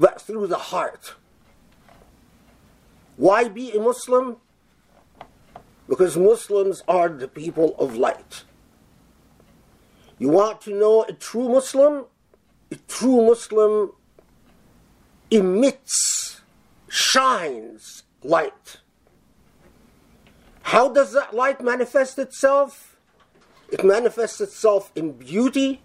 but 0.01 0.21
through 0.21 0.47
the 0.47 0.57
heart. 0.57 1.15
Why 3.17 3.49
be 3.49 3.71
a 3.73 3.79
Muslim? 3.79 4.39
Because 5.87 6.17
Muslims 6.17 6.83
are 6.89 7.11
the 7.11 7.29
people 7.29 7.77
of 7.79 7.97
light. 7.97 8.45
You 10.19 10.31
want 10.31 10.63
to 10.63 10.75
know 10.75 11.03
a 11.03 11.13
true 11.13 11.49
Muslim? 11.51 12.07
A 12.73 12.77
true 12.89 13.27
Muslim 13.27 13.93
emits, 15.31 16.41
shines 16.89 18.05
light. 18.23 18.79
How 20.63 20.89
does 20.89 21.13
that 21.13 21.35
light 21.35 21.61
manifest 21.61 22.19
itself? 22.19 22.97
It 23.71 23.85
manifests 23.85 24.41
itself 24.41 24.91
in 24.95 25.13
beauty, 25.13 25.83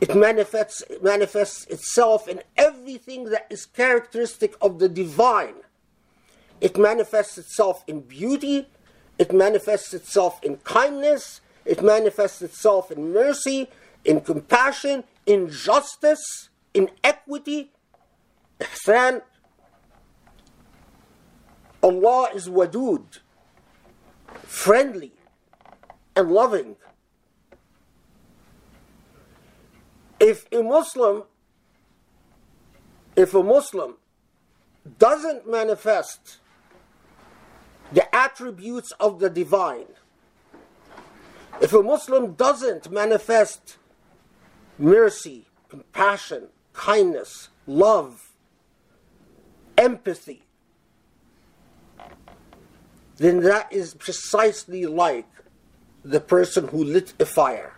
it 0.00 0.14
manifests, 0.14 0.82
it 0.90 1.02
manifests 1.02 1.66
itself 1.66 2.28
in 2.28 2.42
everything 2.56 3.24
that 3.24 3.46
is 3.50 3.66
characteristic 3.66 4.54
of 4.60 4.78
the 4.78 4.88
divine. 4.88 5.54
It 6.60 6.76
manifests 6.76 7.38
itself 7.38 7.84
in 7.86 8.00
beauty, 8.00 8.68
it 9.18 9.32
manifests 9.32 9.94
itself 9.94 10.42
in 10.42 10.58
kindness, 10.58 11.40
it 11.64 11.82
manifests 11.82 12.42
itself 12.42 12.90
in 12.90 13.12
mercy, 13.12 13.68
in 14.04 14.20
compassion, 14.20 15.04
in 15.26 15.50
justice, 15.50 16.48
in 16.72 16.90
equity. 17.02 17.72
Ihsan. 18.60 19.22
Allah 21.82 22.30
is 22.34 22.48
wadud, 22.48 23.20
friendly 24.44 25.12
and 26.16 26.32
loving. 26.32 26.76
If 30.26 30.50
a 30.50 30.60
Muslim, 30.60 31.22
if 33.14 33.32
a 33.32 33.42
Muslim 33.44 33.94
doesn't 34.98 35.48
manifest 35.48 36.38
the 37.92 38.12
attributes 38.14 38.90
of 38.98 39.20
the 39.20 39.30
divine, 39.30 39.86
If 41.60 41.72
a 41.72 41.82
Muslim 41.82 42.34
doesn't 42.34 42.90
manifest 42.90 43.78
mercy, 44.78 45.46
compassion, 45.70 46.48
kindness, 46.74 47.48
love, 47.66 48.32
empathy, 49.78 50.42
then 53.16 53.40
that 53.40 53.72
is 53.72 53.94
precisely 53.94 54.84
like 54.84 55.28
the 56.04 56.20
person 56.20 56.68
who 56.68 56.84
lit 56.84 57.14
a 57.18 57.24
fire. 57.24 57.75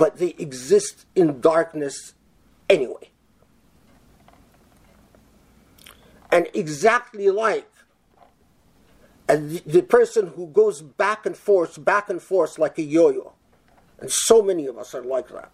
But 0.00 0.16
they 0.16 0.30
exist 0.38 1.04
in 1.14 1.42
darkness 1.42 2.14
anyway. 2.70 3.10
And 6.32 6.48
exactly 6.54 7.28
like 7.28 7.70
and 9.28 9.50
the, 9.50 9.62
the 9.66 9.82
person 9.82 10.28
who 10.28 10.46
goes 10.46 10.80
back 10.80 11.26
and 11.26 11.36
forth, 11.36 11.84
back 11.84 12.08
and 12.08 12.22
forth 12.22 12.58
like 12.58 12.78
a 12.78 12.82
yo 12.82 13.10
yo. 13.10 13.34
And 13.98 14.10
so 14.10 14.40
many 14.40 14.64
of 14.64 14.78
us 14.78 14.94
are 14.94 15.04
like 15.04 15.28
that. 15.28 15.50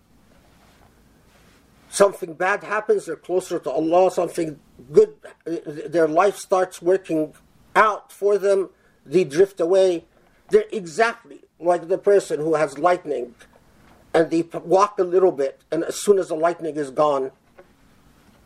Something 1.88 2.34
bad 2.34 2.62
happens, 2.62 3.06
they're 3.06 3.16
closer 3.16 3.58
to 3.58 3.68
Allah, 3.68 4.12
something 4.12 4.60
good, 4.92 5.16
their 5.44 6.06
life 6.06 6.36
starts 6.36 6.80
working 6.80 7.34
out 7.74 8.12
for 8.12 8.38
them, 8.38 8.70
they 9.04 9.24
drift 9.24 9.58
away. 9.58 10.04
They're 10.50 10.66
exactly 10.70 11.40
like 11.58 11.88
the 11.88 11.98
person 11.98 12.38
who 12.38 12.54
has 12.54 12.78
lightning 12.78 13.34
and 14.16 14.30
they 14.30 14.40
walk 14.64 14.98
a 14.98 15.04
little 15.04 15.30
bit, 15.30 15.60
and 15.70 15.84
as 15.84 15.94
soon 15.94 16.18
as 16.18 16.28
the 16.28 16.34
lightning 16.34 16.76
is 16.76 16.90
gone, 16.90 17.30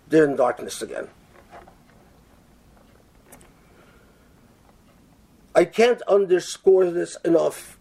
they're 0.09 0.25
in 0.25 0.35
darkness 0.35 0.83
again. 0.83 1.07
I 5.55 5.65
can't 5.65 6.03
underscore 6.09 6.91
this 6.91 7.17
enough 7.25 7.79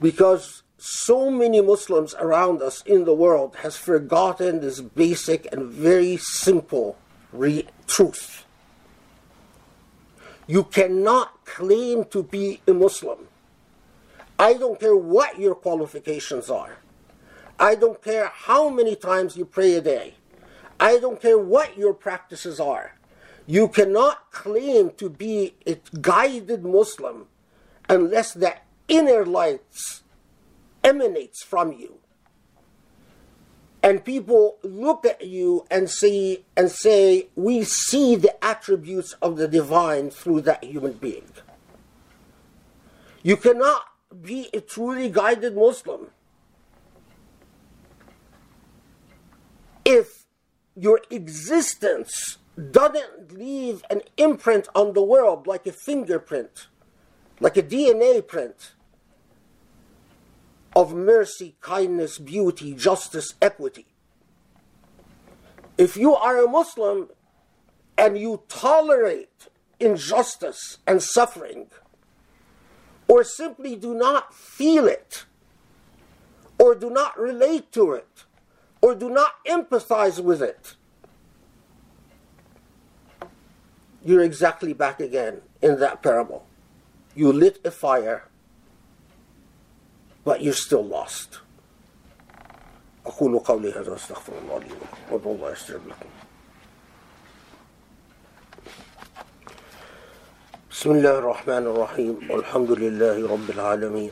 because 0.00 0.62
so 0.78 1.30
many 1.30 1.60
Muslims 1.60 2.14
around 2.14 2.62
us 2.62 2.82
in 2.86 3.04
the 3.04 3.14
world 3.14 3.56
has 3.56 3.76
forgotten 3.76 4.60
this 4.60 4.80
basic 4.80 5.46
and 5.52 5.70
very 5.70 6.16
simple 6.16 6.96
re- 7.32 7.66
truth. 7.86 8.46
You 10.46 10.64
cannot 10.64 11.44
claim 11.44 12.06
to 12.06 12.22
be 12.22 12.62
a 12.66 12.72
Muslim. 12.72 13.28
I 14.42 14.54
don't 14.54 14.80
care 14.80 14.96
what 14.96 15.38
your 15.38 15.54
qualifications 15.54 16.50
are. 16.50 16.78
I 17.60 17.76
don't 17.76 18.02
care 18.02 18.26
how 18.34 18.70
many 18.70 18.96
times 18.96 19.36
you 19.36 19.44
pray 19.44 19.74
a 19.74 19.80
day. 19.80 20.14
I 20.80 20.98
don't 20.98 21.22
care 21.22 21.38
what 21.38 21.78
your 21.78 21.94
practices 21.94 22.58
are. 22.58 22.96
You 23.46 23.68
cannot 23.68 24.32
claim 24.32 24.90
to 24.96 25.08
be 25.08 25.54
a 25.64 25.78
guided 26.00 26.64
Muslim 26.64 27.26
unless 27.88 28.34
the 28.34 28.56
inner 28.88 29.24
light 29.24 29.62
emanates 30.82 31.44
from 31.44 31.70
you. 31.70 31.98
And 33.80 34.04
people 34.04 34.58
look 34.64 35.06
at 35.06 35.24
you 35.24 35.66
and 35.70 35.88
see 35.88 36.44
and 36.56 36.68
say, 36.68 37.28
we 37.36 37.62
see 37.62 38.16
the 38.16 38.44
attributes 38.44 39.12
of 39.22 39.36
the 39.36 39.46
divine 39.46 40.10
through 40.10 40.40
that 40.40 40.64
human 40.64 40.94
being. 40.94 41.30
You 43.22 43.36
cannot 43.36 43.84
be 44.20 44.48
a 44.52 44.60
truly 44.60 45.08
guided 45.08 45.56
Muslim 45.56 46.08
if 49.84 50.26
your 50.76 51.00
existence 51.10 52.38
doesn't 52.70 53.32
leave 53.32 53.82
an 53.90 54.02
imprint 54.16 54.68
on 54.74 54.92
the 54.92 55.02
world 55.02 55.46
like 55.46 55.66
a 55.66 55.72
fingerprint, 55.72 56.68
like 57.40 57.56
a 57.56 57.62
DNA 57.62 58.26
print 58.26 58.72
of 60.74 60.94
mercy, 60.94 61.56
kindness, 61.60 62.18
beauty, 62.18 62.74
justice, 62.74 63.34
equity. 63.42 63.86
If 65.76 65.96
you 65.96 66.14
are 66.14 66.42
a 66.42 66.48
Muslim 66.48 67.08
and 67.98 68.18
you 68.18 68.42
tolerate 68.48 69.48
injustice 69.80 70.78
and 70.86 71.02
suffering, 71.02 71.66
or 73.11 73.23
simply 73.23 73.75
do 73.75 73.93
not 73.93 74.33
feel 74.33 74.87
it, 74.87 75.25
or 76.59 76.75
do 76.75 76.89
not 76.89 77.17
relate 77.19 77.71
to 77.71 77.93
it, 77.93 78.25
or 78.81 78.95
do 78.95 79.09
not 79.09 79.43
empathize 79.45 80.19
with 80.19 80.41
it, 80.41 80.75
you're 84.03 84.23
exactly 84.23 84.73
back 84.73 84.99
again 84.99 85.41
in 85.61 85.79
that 85.79 86.01
parable. 86.01 86.45
You 87.15 87.33
lit 87.33 87.59
a 87.65 87.71
fire, 87.71 88.25
but 90.23 90.41
you're 90.41 90.53
still 90.53 90.85
lost. 90.85 91.39
أقول 93.05 93.39
قولي 93.39 93.71
هذا 93.71 93.95
أستغفر 93.95 94.33
الله 94.39 94.59
لي 94.59 94.65
ولكم 94.65 94.97
وأدعو 95.11 95.35
الله 95.35 95.51
يستجب 95.51 95.87
لكم. 95.87 96.09
بسم 100.82 100.98
الله 100.98 101.18
الرحمن 101.22 101.64
الرحيم. 101.70 102.14
والحمد 102.26 102.70
لله 102.70 103.22
رب 103.22 103.48
العالمين. 103.54 104.10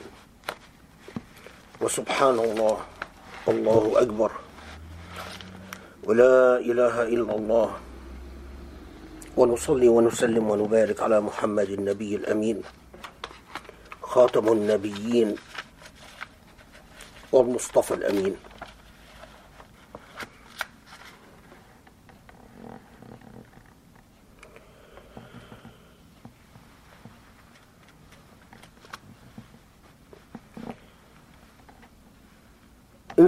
وسبحان 1.83 2.39
الله. 2.39 2.77
الله 3.49 3.83
أكبر. 3.99 4.31
ولا 6.07 6.63
إله 6.63 7.03
إلا 7.11 7.33
الله. 7.35 7.69
ونصلي 9.37 9.89
ونسلم 9.89 10.45
ونبارك 10.51 11.03
على 11.03 11.19
محمد 11.19 11.69
النبي 11.75 12.17
الأمين. 12.17 12.63
خاتم 14.03 14.47
النبيين. 14.47 15.35
والمصطفى 17.35 17.95
الأمين. 17.95 18.50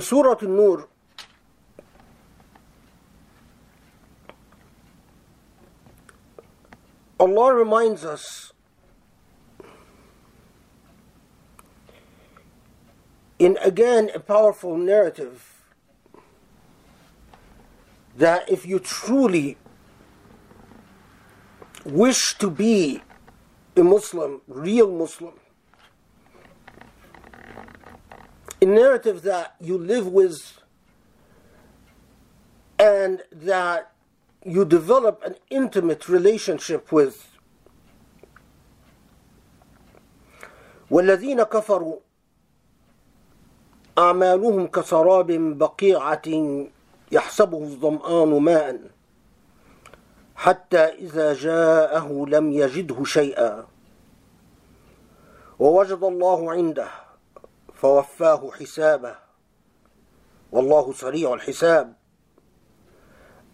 Surah 0.02 0.36
An-Nur 0.40 0.88
Allah 7.20 7.54
reminds 7.54 8.04
us 8.04 8.52
in 13.38 13.56
again 13.62 14.10
a 14.14 14.18
powerful 14.18 14.76
narrative 14.76 15.62
that 18.16 18.50
if 18.50 18.66
you 18.66 18.80
truly 18.80 19.56
wish 21.84 22.36
to 22.38 22.50
be 22.50 23.02
a 23.76 23.82
Muslim, 23.82 24.40
real 24.48 24.90
Muslim, 24.90 25.34
a 28.62 28.64
narrative 28.64 29.22
that 29.22 29.56
you 29.60 29.76
live 29.76 30.06
with 30.06 30.62
and 32.78 33.22
that 33.32 33.90
you 34.44 34.64
develop 34.64 35.16
an 35.24 35.34
intimate 35.50 36.08
relationship 36.08 36.92
with. 36.92 37.16
والذين 40.90 41.42
كفروا 41.42 41.96
أعمالهم 43.98 44.66
كسراب 44.66 45.58
بقيعة 45.58 46.22
يحسبه 47.12 47.58
الظمآن 47.58 48.42
ماء 48.42 48.80
حتى 50.36 50.78
إذا 50.78 51.34
جاءه 51.34 52.24
لم 52.28 52.52
يجده 52.52 53.04
شيئا. 53.04 53.66
ووجد 55.58 56.02
الله 56.04 56.52
عنده 56.52 57.01
فوفاه 57.82 58.50
حسابه. 58.60 59.14
والله 60.52 60.92
سريع 60.92 61.34
الحساب. 61.34 61.94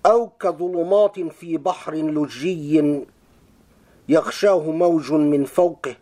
أو 0.07 0.29
كظلمات 0.29 1.21
في 1.21 1.57
بحر 1.57 1.95
لجي 1.95 3.05
يغشاه 4.09 4.71
موج 4.71 5.13
من 5.13 5.45
فوقه. 5.45 5.97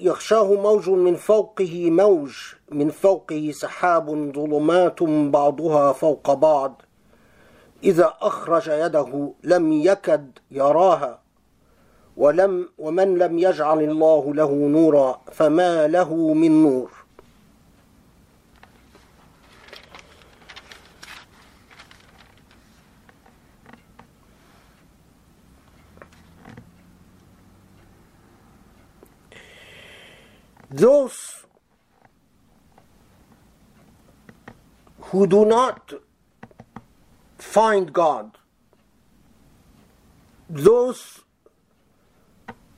يغشاه 0.00 0.54
موج 0.54 0.90
من 0.90 1.16
فوقه 1.16 1.90
موج 1.90 2.36
من 2.70 2.90
فوقه 2.90 3.50
سحاب 3.54 4.32
ظلمات 4.36 5.02
بعضها 5.02 5.92
فوق 5.92 6.32
بعض. 6.32 6.82
إذا 7.84 8.14
أخرج 8.20 8.68
يده 8.68 9.32
لم 9.44 9.72
يكد 9.72 10.38
يراها. 10.50 11.21
ولم 12.16 12.68
ومن 12.78 13.18
لم 13.18 13.38
يجعل 13.38 13.80
الله 13.80 14.34
له 14.34 14.52
نورا 14.52 15.20
فما 15.32 15.86
له 15.86 16.34
من 16.34 16.62
نور. 16.62 16.90
Those 30.70 31.44
who 35.00 35.26
do 35.26 35.44
not 35.44 35.92
find 37.36 37.92
God, 37.92 38.38
those 40.48 41.21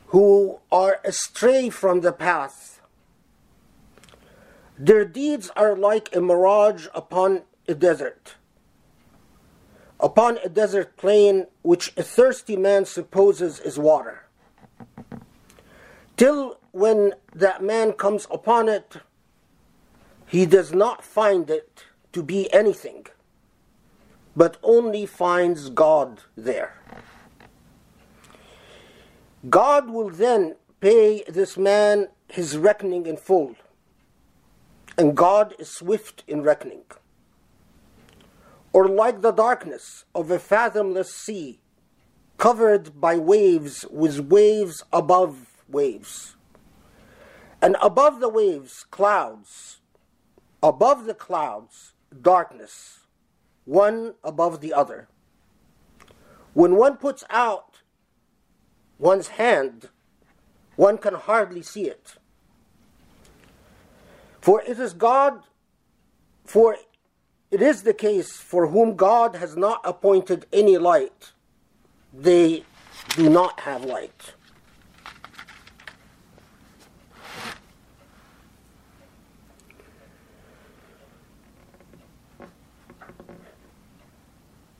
who 0.07 0.59
are 0.71 1.01
astray 1.05 1.71
from 1.71 2.01
the 2.01 2.13
path, 2.13 2.81
their 4.79 5.05
deeds 5.05 5.51
are 5.57 5.77
like 5.77 6.15
a 6.15 6.21
mirage 6.21 6.87
upon 6.95 7.43
a 7.69 7.75
desert, 7.75 8.35
upon 10.01 10.39
a 10.45 10.49
desert 10.49 10.97
plain 10.97 11.47
which 11.63 11.93
a 11.97 12.03
thirsty 12.03 12.57
man 12.57 12.85
supposes 12.85 13.61
is 13.61 13.79
water. 13.79 14.25
Till 16.17 16.59
when 16.73 17.15
that 17.35 17.63
man 17.63 17.93
comes 17.93 18.27
upon 18.31 18.69
it, 18.69 18.97
he 20.27 20.47
does 20.47 20.73
not 20.73 21.05
find 21.05 21.49
it 21.51 21.85
to 22.13 22.23
be 22.23 22.53
anything, 22.53 23.07
but 24.35 24.57
only 24.63 25.07
finds 25.07 25.71
God 25.71 26.23
there. 26.37 26.75
God 29.49 29.91
will 29.91 30.11
then 30.11 30.57
pay 30.81 31.23
this 31.29 31.57
man 31.57 32.09
his 32.29 32.57
reckoning 32.57 33.07
in 33.07 33.17
full, 33.17 33.57
and 34.97 35.17
God 35.17 35.55
is 35.59 35.69
swift 35.69 36.25
in 36.27 36.43
reckoning. 36.43 36.85
Or 38.73 38.89
like 38.89 39.21
the 39.21 39.33
darkness 39.33 40.05
of 40.15 40.31
a 40.31 40.39
fathomless 40.39 41.15
sea, 41.15 41.61
covered 42.39 43.01
by 43.01 43.17
waves 43.17 43.85
with 43.91 44.19
waves 44.21 44.83
above 44.93 45.63
waves. 45.69 46.37
And 47.63 47.77
above 47.81 48.21
the 48.21 48.29
waves, 48.29 48.85
clouds. 48.91 49.81
Above 50.63 51.05
the 51.05 51.15
clouds, 51.15 51.93
darkness, 52.21 53.01
one 53.65 54.15
above 54.25 54.61
the 54.61 54.73
other. 54.73 55.09
When 56.55 56.77
one 56.77 56.97
puts 56.97 57.23
out 57.31 57.74
one's 59.05 59.29
hand, 59.29 59.91
one 60.77 60.97
can 60.97 61.13
hardly 61.13 61.63
see 61.63 61.85
it. 61.85 62.15
For 64.41 64.63
it 64.63 64.79
is 64.79 64.95
God, 64.95 65.43
for 66.47 66.77
it 67.51 67.61
is 67.61 67.83
the 67.83 67.93
case 67.93 68.33
for 68.39 68.69
whom 68.69 68.97
God 68.97 69.37
has 69.37 69.57
not 69.59 69.83
appointed 69.85 70.47
any 70.55 70.79
light, 70.79 71.33
they 72.15 72.65
do 73.11 73.29
not 73.29 73.61
have 73.61 73.85
light. 73.85 74.33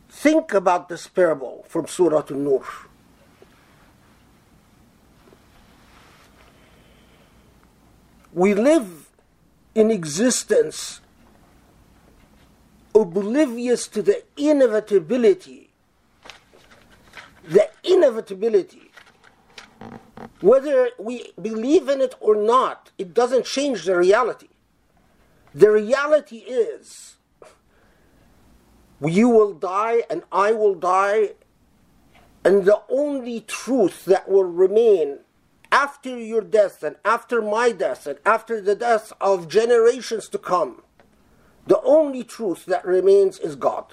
Think 0.09 0.55
about 0.55 0.89
this 0.89 1.07
parable 1.07 1.67
from 1.69 1.87
Surah 1.87 2.25
An-Nur. 2.31 2.65
We 8.35 8.53
live 8.53 9.11
in 9.77 9.93
existence 9.93 11.01
oblivious 12.93 13.87
to 13.87 14.03
the 14.03 14.25
inevitability, 14.37 15.71
the 17.49 17.69
inevitability. 17.85 18.91
Whether 20.41 20.91
we 20.99 21.33
believe 21.41 21.89
in 21.89 22.01
it 22.01 22.17
or 22.19 22.35
not, 22.35 22.91
it 22.99 23.15
doesn't 23.15 23.45
change 23.45 23.85
the 23.85 23.97
reality. 23.97 24.49
The 25.55 25.71
reality 25.71 26.39
is 26.39 27.15
you 29.01 29.29
will 29.29 29.55
die 29.55 30.03
and 30.11 30.25
I 30.33 30.51
will 30.51 30.75
die, 30.75 31.35
and 32.45 32.65
the 32.65 32.83
only 32.89 33.43
truth 33.43 34.05
that 34.07 34.29
will 34.29 34.45
remain 34.45 35.21
after 35.75 36.17
your 36.17 36.41
death 36.41 36.85
and 36.85 36.95
after 37.05 37.43
my 37.43 37.73
death 37.73 38.07
and 38.07 38.17
after 38.25 38.61
the 38.61 38.77
death 38.77 39.13
of 39.21 39.49
generations 39.49 40.29
to 40.29 40.39
come, 40.39 40.83
the 41.67 41.81
only 41.83 42.23
truth 42.23 42.65
that 42.67 42.87
remains 42.87 43.41
is 43.41 43.57
God. 43.57 43.87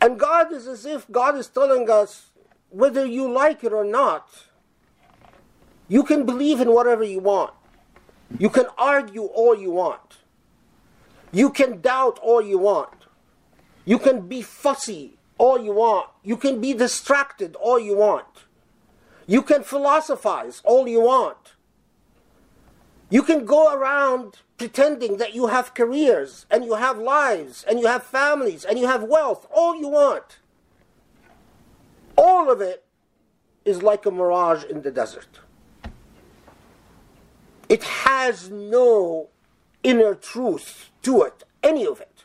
And 0.00 0.18
God 0.18 0.52
is 0.52 0.66
as 0.66 0.84
if 0.84 1.08
God 1.12 1.36
is 1.36 1.46
telling 1.46 1.88
us, 1.88 2.30
whether 2.70 3.06
you 3.06 3.30
like 3.30 3.62
it 3.62 3.72
or 3.72 3.84
not, 3.84 4.28
you 5.86 6.02
can 6.02 6.26
believe 6.26 6.60
in 6.60 6.72
whatever 6.74 7.04
you 7.04 7.20
want. 7.20 7.54
You 8.40 8.50
can 8.50 8.66
argue 8.76 9.26
all 9.26 9.56
you 9.56 9.70
want. 9.70 10.18
You 11.30 11.50
can 11.50 11.80
doubt 11.80 12.18
all 12.20 12.42
you 12.42 12.58
want. 12.58 13.06
You 13.84 14.00
can 14.00 14.26
be 14.26 14.42
fussy 14.42 15.16
all 15.38 15.62
you 15.62 15.74
want. 15.74 16.08
You 16.24 16.36
can 16.36 16.60
be 16.60 16.74
distracted 16.74 17.54
all 17.54 17.78
you 17.78 17.96
want. 17.96 18.26
You 19.30 19.42
can 19.42 19.62
philosophize 19.62 20.60
all 20.64 20.88
you 20.88 21.02
want. 21.02 21.52
You 23.10 23.22
can 23.22 23.44
go 23.44 23.72
around 23.72 24.38
pretending 24.58 25.18
that 25.18 25.36
you 25.36 25.46
have 25.46 25.72
careers 25.72 26.46
and 26.50 26.64
you 26.64 26.74
have 26.74 26.98
lives 26.98 27.64
and 27.68 27.78
you 27.78 27.86
have 27.86 28.02
families 28.02 28.64
and 28.64 28.76
you 28.76 28.88
have 28.88 29.04
wealth, 29.04 29.46
all 29.54 29.76
you 29.76 29.86
want. 29.86 30.40
All 32.16 32.50
of 32.50 32.60
it 32.60 32.84
is 33.64 33.84
like 33.84 34.04
a 34.04 34.10
mirage 34.10 34.64
in 34.64 34.82
the 34.82 34.90
desert. 34.90 35.38
It 37.68 37.84
has 37.84 38.50
no 38.50 39.28
inner 39.84 40.16
truth 40.16 40.90
to 41.02 41.22
it, 41.22 41.44
any 41.62 41.86
of 41.86 42.00
it. 42.00 42.24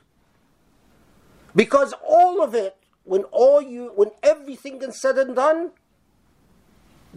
Because 1.56 1.94
all 2.04 2.41
of 2.41 2.56
it, 2.56 2.78
when 3.04 3.26
all 3.26 3.62
you 3.62 3.91
when 3.96 4.10
everything 4.24 4.82
is 4.82 5.00
said 5.00 5.20
and 5.20 5.36
done, 5.36 5.70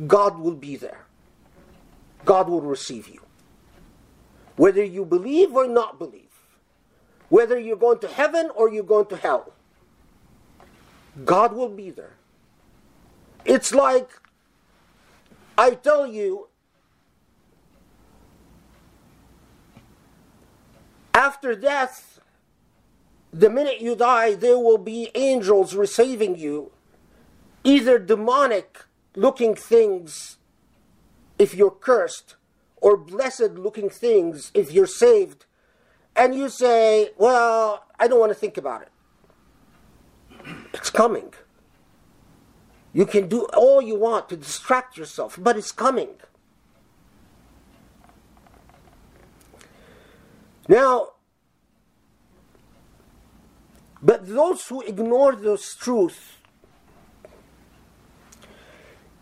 God 0.07 0.39
will 0.39 0.55
be 0.55 0.77
there. 0.77 1.07
God 2.25 2.49
will 2.49 2.61
receive 2.61 3.09
you. 3.09 3.21
Whether 4.57 4.85
you 4.85 5.05
believe 5.05 5.53
or 5.53 5.67
not 5.67 5.99
believe. 5.99 6.25
Whether 7.29 7.59
you're 7.59 7.77
going 7.77 7.99
to 8.01 8.09
heaven 8.09 8.51
or 8.55 8.71
you're 8.71 8.85
going 8.85 9.07
to 9.07 9.17
hell. 9.17 9.53
God 11.25 11.53
will 11.53 11.69
be 11.69 11.91
there. 11.91 12.17
It's 13.45 13.75
like 13.75 14.11
I 15.57 15.71
tell 15.71 16.07
you 16.07 16.49
after 21.15 21.55
death 21.55 22.21
the 23.33 23.51
minute 23.51 23.81
you 23.81 23.95
die, 23.95 24.35
there 24.35 24.59
will 24.59 24.79
be 24.79 25.11
angels 25.15 25.75
receiving 25.75 26.37
you, 26.37 26.71
either 27.63 27.99
demonic 27.99 28.85
looking 29.19 29.55
things 29.55 30.37
if 31.39 31.55
you're 31.55 31.71
cursed, 31.71 32.37
or 32.77 32.97
blessed 32.97 33.53
looking 33.53 33.91
things 33.91 34.51
if 34.55 34.73
you're 34.73 34.87
saved. 34.87 35.45
And 36.15 36.35
you 36.35 36.49
say, 36.49 37.11
Well, 37.17 37.85
I 37.99 38.09
don't 38.09 38.21
want 38.21 38.31
to 38.31 38.39
think 38.39 38.57
about 38.57 38.83
it. 38.83 38.91
It's 40.73 40.91
coming. 40.91 41.33
You 42.93 43.07
can 43.07 43.29
do 43.29 43.45
all 43.57 43.83
you 43.83 43.97
want 43.97 44.29
to 44.31 44.37
distract 44.37 44.97
yourself, 44.97 45.39
but 45.41 45.57
it's 45.57 45.73
coming. 45.73 46.11
Now, 50.69 51.13
but 54.03 54.27
those 54.27 54.67
who 54.69 54.81
ignore 54.83 55.35
this 55.35 55.75
truth 55.75 56.38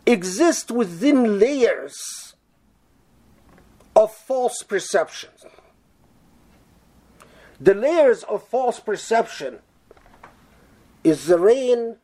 exist 0.07 0.71
within 0.71 1.39
layers 1.39 2.35
of 3.95 4.15
false 4.15 4.63
perceptions. 4.63 5.45
The 7.61 7.75
layers 7.75 8.23
of 8.25 8.47
false 8.47 8.79
perception 8.79 9.59
is 11.03 11.27
the 11.27 11.39
rain, 11.39 11.97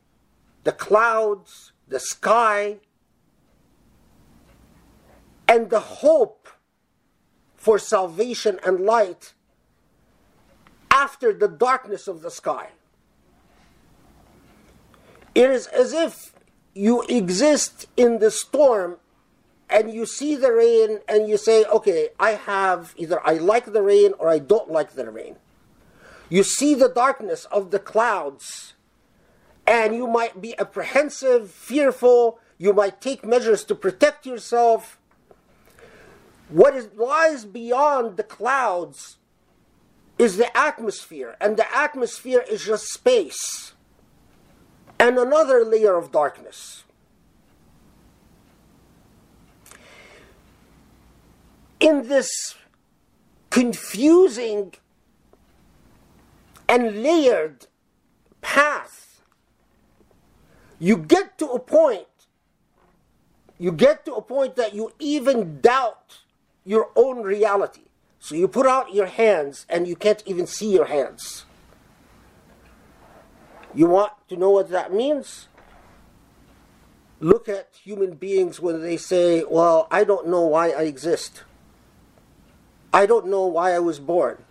the 0.64 0.72
clouds, 0.72 1.72
the 1.88 2.00
sky, 2.00 2.78
and 5.46 5.68
the 5.70 5.80
hope 5.80 6.48
for 7.56 7.78
salvation 7.78 8.58
and 8.64 8.80
light 8.80 9.34
after 10.90 11.32
the 11.32 11.48
darkness 11.48 12.08
of 12.08 12.22
the 12.22 12.30
sky. 12.30 12.70
It 15.34 15.50
is 15.50 15.66
as 15.66 15.92
if 15.92 16.32
you 16.74 17.02
exist 17.02 17.87
in 17.96 18.18
the 18.18 18.30
storm 18.30 18.96
and 19.68 19.92
you 19.92 20.06
see 20.06 20.37
the 20.37 20.52
rain 20.52 21.00
and 21.08 21.28
you 21.28 21.37
say, 21.37 21.64
okay, 21.64 22.11
I 22.18 22.30
have 22.30 22.94
either 22.96 23.26
I 23.26 23.35
like 23.35 23.72
the 23.72 23.82
rain 23.82 24.12
or 24.18 24.28
I 24.28 24.38
don't 24.38 24.70
like 24.70 24.92
the 24.92 25.11
rain. 25.11 25.37
You 26.28 26.42
see 26.42 26.74
the 26.74 26.88
darkness 26.88 27.44
of 27.46 27.70
the 27.70 27.78
clouds 27.78 28.74
and 29.66 29.94
you 29.94 30.06
might 30.06 30.40
be 30.40 30.58
apprehensive, 30.58 31.50
fearful, 31.50 32.38
you 32.58 32.72
might 32.72 33.00
take 33.00 33.24
measures 33.24 33.64
to 33.64 33.74
protect 33.74 34.26
yourself. 34.26 34.98
What 36.48 36.74
is, 36.74 36.88
lies 36.94 37.44
beyond 37.44 38.16
the 38.16 38.22
clouds 38.22 39.16
is 40.18 40.37
the 40.37 40.54
atmosphere, 40.56 41.37
and 41.40 41.56
the 41.56 41.74
atmosphere 41.74 42.44
is 42.48 42.64
just 42.64 42.92
space 42.92 43.72
and 45.02 45.18
another 45.18 45.64
layer 45.64 45.96
of 45.96 46.12
darkness. 46.12 46.84
In 51.80 52.06
this 52.06 52.54
confusing 53.50 54.74
and 56.68 57.02
layered 57.02 57.66
path, 58.42 59.20
you 60.78 60.96
get 60.96 61.36
to 61.38 61.46
a 61.46 61.58
point, 61.58 62.06
you 63.58 63.72
get 63.72 64.04
to 64.04 64.14
a 64.14 64.22
point 64.22 64.54
that 64.54 64.72
you 64.72 64.92
even 65.00 65.60
doubt 65.60 66.20
your 66.64 66.90
own 66.94 67.24
reality. 67.24 67.88
So 68.20 68.36
you 68.36 68.46
put 68.46 68.66
out 68.66 68.94
your 68.94 69.06
hands 69.06 69.66
and 69.68 69.88
you 69.88 69.96
can't 69.96 70.22
even 70.26 70.46
see 70.46 70.72
your 70.72 70.86
hands. 70.86 71.44
You 73.74 73.87
want 73.87 74.12
to 74.28 74.37
know 74.37 74.50
what 74.50 74.70
that 74.70 74.92
means? 74.92 75.48
Look 77.20 77.48
at 77.48 77.68
human 77.82 78.14
beings 78.14 78.61
when 78.61 78.82
they 78.82 78.96
say, 78.96 79.44
Well, 79.44 79.87
I 79.90 80.04
don't 80.04 80.28
know 80.28 80.42
why 80.42 80.70
I 80.70 80.82
exist. 80.82 81.42
I 82.92 83.06
don't 83.06 83.28
know 83.28 83.46
why 83.46 83.72
I 83.72 83.78
was 83.78 83.98
born. 83.98 84.44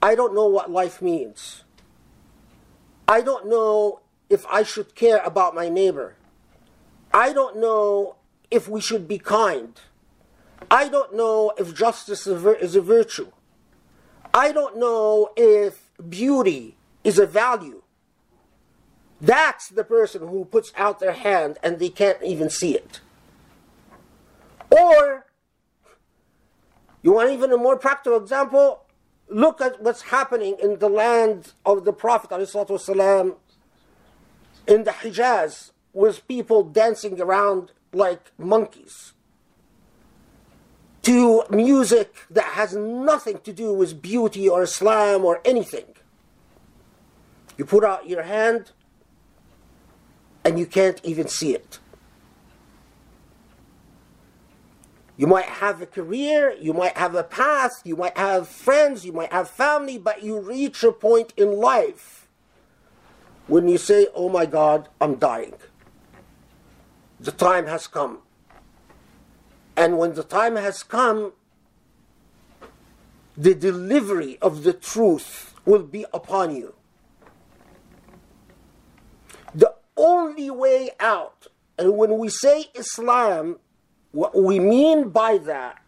I 0.00 0.14
don't 0.14 0.34
know 0.34 0.46
what 0.46 0.70
life 0.70 1.02
means. 1.02 1.64
I 3.08 3.20
don't 3.20 3.48
know 3.48 4.00
if 4.30 4.46
I 4.46 4.62
should 4.62 4.94
care 4.94 5.18
about 5.24 5.54
my 5.54 5.68
neighbor. 5.68 6.14
I 7.12 7.32
don't 7.32 7.56
know 7.58 8.16
if 8.50 8.68
we 8.68 8.80
should 8.80 9.08
be 9.08 9.18
kind. 9.18 9.80
I 10.70 10.88
don't 10.88 11.14
know 11.14 11.52
if 11.58 11.74
justice 11.74 12.26
is 12.26 12.76
a 12.76 12.80
virtue. 12.80 13.30
I 14.32 14.52
don't 14.52 14.78
know 14.78 15.30
if 15.36 15.90
beauty 16.08 16.76
is 17.03 17.19
a 17.19 17.25
value. 17.25 17.81
That's 19.21 19.69
the 19.69 19.83
person 19.83 20.27
who 20.27 20.45
puts 20.45 20.71
out 20.77 20.99
their 20.99 21.13
hand 21.13 21.57
and 21.61 21.79
they 21.79 21.89
can't 21.89 22.21
even 22.23 22.49
see 22.49 22.75
it. 22.75 23.01
Or, 24.71 25.25
you 27.01 27.13
want 27.13 27.31
even 27.31 27.51
a 27.51 27.57
more 27.57 27.77
practical 27.77 28.17
example? 28.17 28.85
Look 29.27 29.61
at 29.61 29.81
what's 29.81 30.03
happening 30.03 30.55
in 30.61 30.79
the 30.79 30.89
land 30.89 31.53
of 31.65 31.85
the 31.85 31.93
Prophet 31.93 32.29
والسلام, 32.29 33.35
in 34.67 34.83
the 34.83 34.91
Hijaz 34.91 35.71
with 35.93 36.27
people 36.27 36.63
dancing 36.63 37.19
around 37.19 37.71
like 37.91 38.31
monkeys 38.37 39.13
to 41.01 41.43
music 41.49 42.13
that 42.29 42.43
has 42.45 42.75
nothing 42.75 43.39
to 43.39 43.51
do 43.51 43.73
with 43.73 44.01
beauty 44.01 44.47
or 44.47 44.63
Islam 44.63 45.25
or 45.25 45.41
anything. 45.43 45.85
You 47.56 47.64
put 47.64 47.84
out 47.84 48.08
your 48.08 48.22
hand 48.22 48.72
and 50.44 50.58
you 50.58 50.66
can't 50.66 51.00
even 51.04 51.28
see 51.28 51.54
it. 51.54 51.78
You 55.16 55.28
might 55.28 55.44
have 55.44 55.80
a 55.80 55.86
career, 55.86 56.56
you 56.60 56.72
might 56.72 56.96
have 56.96 57.14
a 57.14 57.22
path, 57.22 57.80
you 57.84 57.96
might 57.96 58.18
have 58.18 58.48
friends, 58.48 59.06
you 59.06 59.12
might 59.12 59.32
have 59.32 59.48
family, 59.48 59.96
but 59.96 60.24
you 60.24 60.40
reach 60.40 60.82
a 60.82 60.90
point 60.90 61.32
in 61.36 61.52
life 61.52 62.26
when 63.46 63.68
you 63.68 63.78
say, 63.78 64.08
Oh 64.14 64.28
my 64.28 64.44
God, 64.44 64.88
I'm 65.00 65.14
dying. 65.16 65.54
The 67.20 67.30
time 67.30 67.66
has 67.66 67.86
come. 67.86 68.18
And 69.76 69.98
when 69.98 70.14
the 70.14 70.24
time 70.24 70.56
has 70.56 70.82
come, 70.82 71.32
the 73.36 73.54
delivery 73.54 74.38
of 74.42 74.64
the 74.64 74.72
truth 74.72 75.54
will 75.64 75.82
be 75.82 76.06
upon 76.12 76.54
you. 76.54 76.74
The 79.54 79.74
only 79.96 80.50
way 80.50 80.90
out, 81.00 81.46
and 81.78 81.96
when 81.96 82.18
we 82.18 82.28
say 82.28 82.66
Islam, 82.74 83.58
what 84.12 84.34
we 84.34 84.60
mean 84.60 85.08
by 85.08 85.38
that 85.38 85.82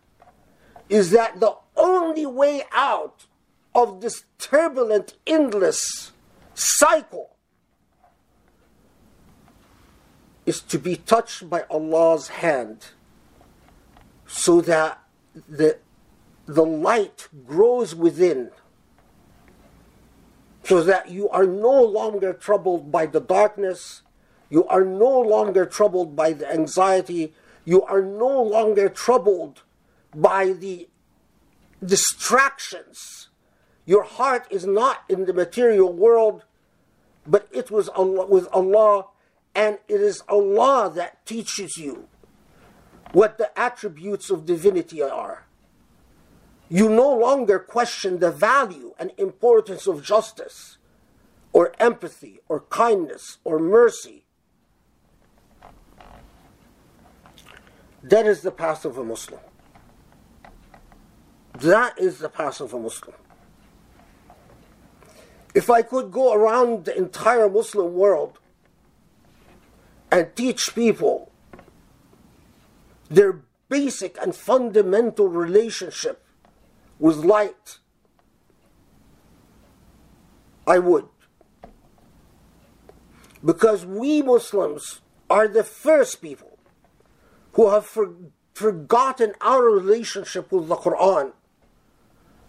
is 0.88 1.11
that 1.11 1.40
the 1.40 1.55
only 1.77 2.27
way 2.27 2.62
out 2.73 3.27
of 3.75 4.01
this 4.01 4.25
turbulent, 4.38 5.14
endless 5.27 6.12
cycle 6.55 7.37
is 10.47 10.61
to 10.61 10.79
be 10.79 10.97
touched 10.97 11.51
by 11.51 11.64
Allah's 11.69 12.29
hand 12.29 12.87
so 14.27 14.61
that 14.62 15.03
the, 15.49 15.79
the 16.47 16.64
light 16.64 17.29
grows 17.47 17.95
within 17.95 18.51
so 20.66 20.83
that 20.83 21.11
you 21.11 21.29
are 21.29 21.46
no 21.46 21.81
longer 21.81 22.33
troubled 22.33 22.90
by 22.90 23.07
the 23.07 23.20
darkness, 23.20 24.02
you 24.50 24.64
are 24.66 24.85
no 24.85 25.20
longer 25.20 25.64
troubled 25.64 26.16
by 26.16 26.33
the 26.33 26.52
anxiety, 26.52 27.33
you 27.64 27.83
are 27.83 28.02
no 28.02 28.42
longer 28.42 28.88
troubled 28.88 29.62
by 30.12 30.46
the 30.46 30.88
distractions. 31.85 33.29
Your 33.85 34.02
heart 34.02 34.48
is 34.50 34.66
not 34.66 35.05
in 35.09 35.26
the 35.26 35.33
material 35.33 35.92
world, 35.92 36.44
but 37.24 37.46
it 37.52 37.70
was 37.70 37.88
Allah, 37.90 38.26
with 38.26 38.48
Allah, 38.52 39.07
and 39.55 39.79
it 39.87 40.00
is 40.00 40.22
Allah 40.29 40.90
that 40.96 41.24
teaches 41.26 41.76
you 41.76 42.09
what 43.12 43.38
the 43.38 43.57
attributes 43.57 44.31
of 44.31 44.46
divinity 44.46 45.00
are. 45.00 45.46
You 46.68 46.88
no 46.88 47.14
longer 47.14 47.59
question 47.59 48.18
the 48.18 48.33
value 48.33 48.94
and 48.98 49.12
importance 49.18 49.87
of 49.87 50.02
justice, 50.02 50.79
or 51.52 51.72
empathy, 51.79 52.40
or 52.48 52.61
kindness, 52.61 53.38
or 53.44 53.59
mercy. 53.59 54.24
That 58.02 58.26
is 58.26 58.42
the 58.42 58.50
path 58.50 58.85
of 58.85 58.98
a 58.98 59.05
Muslim. 59.05 59.40
That 61.55 61.98
is 61.98 62.18
the 62.18 62.29
path 62.29 62.61
of 62.61 62.74
a 62.74 62.79
Muslim. 62.79 63.16
If 65.55 65.70
I 65.70 65.83
could 65.83 66.12
go 66.12 66.35
around 66.35 66.85
the 66.85 66.96
entire 66.96 67.48
Muslim 67.48 67.94
world 67.94 68.38
and 70.12 70.35
teach 70.37 70.74
people 70.74 71.33
their 73.09 73.40
basic 73.68 74.18
and 74.20 74.35
fundamental 74.35 75.29
relationship 75.29 76.26
with 76.99 77.17
light, 77.17 77.79
I 80.67 80.79
would. 80.79 81.09
Because 83.45 83.87
we 83.87 84.23
Muslims 84.23 85.01
are 85.31 85.47
the 85.47 85.63
first 85.63 86.21
people 86.21 86.59
who 87.53 87.71
have 87.71 87.87
for, 87.87 88.15
forgotten 88.55 89.35
our 89.41 89.65
relationship 89.65 90.51
with 90.51 90.69
the 90.69 90.77
Quran 90.77 91.33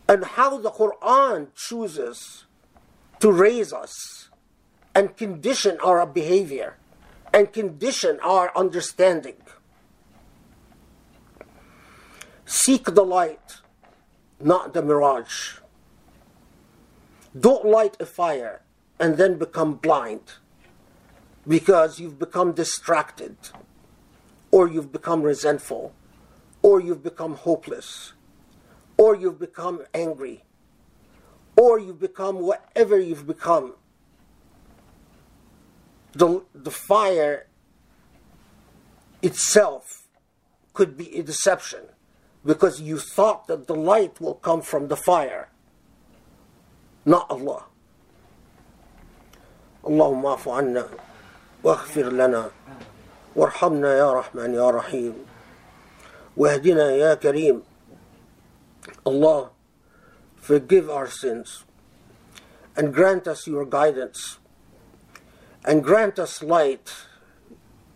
and 0.08 0.24
how 0.24 0.58
the 0.58 0.72
Quran 0.72 1.50
chooses 1.56 2.46
to 3.20 3.32
raise 3.32 3.74
us 3.74 4.30
and 4.96 5.16
condition 5.18 5.78
our 5.84 6.06
behavior 6.06 6.78
and 7.34 7.52
condition 7.52 8.20
our 8.24 8.52
understanding. 8.56 9.36
Seek 12.46 12.86
the 12.86 13.04
light, 13.04 13.58
not 14.40 14.74
the 14.74 14.82
mirage. 14.82 15.58
Don't 17.38 17.66
light 17.66 17.98
a 18.00 18.06
fire 18.06 18.62
and 19.00 19.18
then 19.18 19.38
become 19.38 19.76
blind 19.76 20.34
because 21.48 22.00
you've 22.00 22.20
become 22.20 22.52
distracted, 22.52 23.38
or 24.52 24.68
you've 24.68 24.92
become 24.92 25.22
resentful, 25.22 25.94
or 26.62 26.82
you've 26.82 27.04
become 27.04 27.36
hopeless, 27.36 28.14
or 28.98 29.16
you've 29.16 29.40
become 29.40 29.86
angry, 29.94 30.44
or 31.56 31.80
you've 31.80 32.00
become 32.00 32.40
whatever 32.40 33.00
you've 33.00 33.26
become. 33.26 33.76
The, 36.14 36.44
the 36.54 36.72
fire 36.72 37.48
itself 39.22 40.08
could 40.74 40.98
be 40.98 41.18
a 41.18 41.24
deception 41.24 41.82
because 42.47 42.80
you 42.80 42.99
thought 42.99 43.47
that 43.47 43.66
the 43.66 43.74
light 43.74 44.20
will 44.20 44.35
come 44.35 44.62
from 44.62 44.89
the 44.89 44.97
fire, 44.97 45.49
not 47.05 47.26
Allah. 47.30 47.64
اللهم 49.87 50.26
اعف 50.26 50.49
عنا 50.49 50.89
واغفر 51.64 52.12
لنا 52.12 52.51
وارحمنا 53.37 53.99
يا 53.99 54.12
رحمن 54.12 54.55
يا 54.55 54.70
رحيم 54.70 55.14
واهدنا 56.37 56.91
يا 56.91 57.14
كريم 57.14 57.62
Allah 59.05 59.51
forgive 60.37 60.89
our 60.89 61.09
sins 61.11 61.64
and 62.76 62.95
grant 62.95 63.26
us 63.26 63.49
your 63.49 63.66
guidance 63.66 64.39
and 65.64 65.83
grant 65.83 66.18
us 66.18 66.43
light 66.43 66.93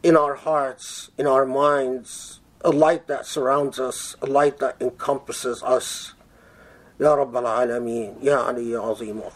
in 0.03 0.17
our 0.17 0.35
hearts, 0.35 1.11
in 1.19 1.27
our 1.27 1.45
minds, 1.45 2.40
a 2.64 2.70
light 2.70 3.08
that 3.08 3.26
surrounds 3.26 3.80
us, 3.80 4.16
a 4.22 4.26
light 4.26 4.60
that 4.60 4.76
encompasses 4.80 5.64
us. 5.64 6.14
Ya 7.00 7.16
Rabbal 7.16 7.44
Alameen, 7.44 8.24
Ya 8.24 8.46
Ali, 8.46 8.72
Ya 8.72 8.82
Azim, 8.82 9.22
wa 9.22 9.30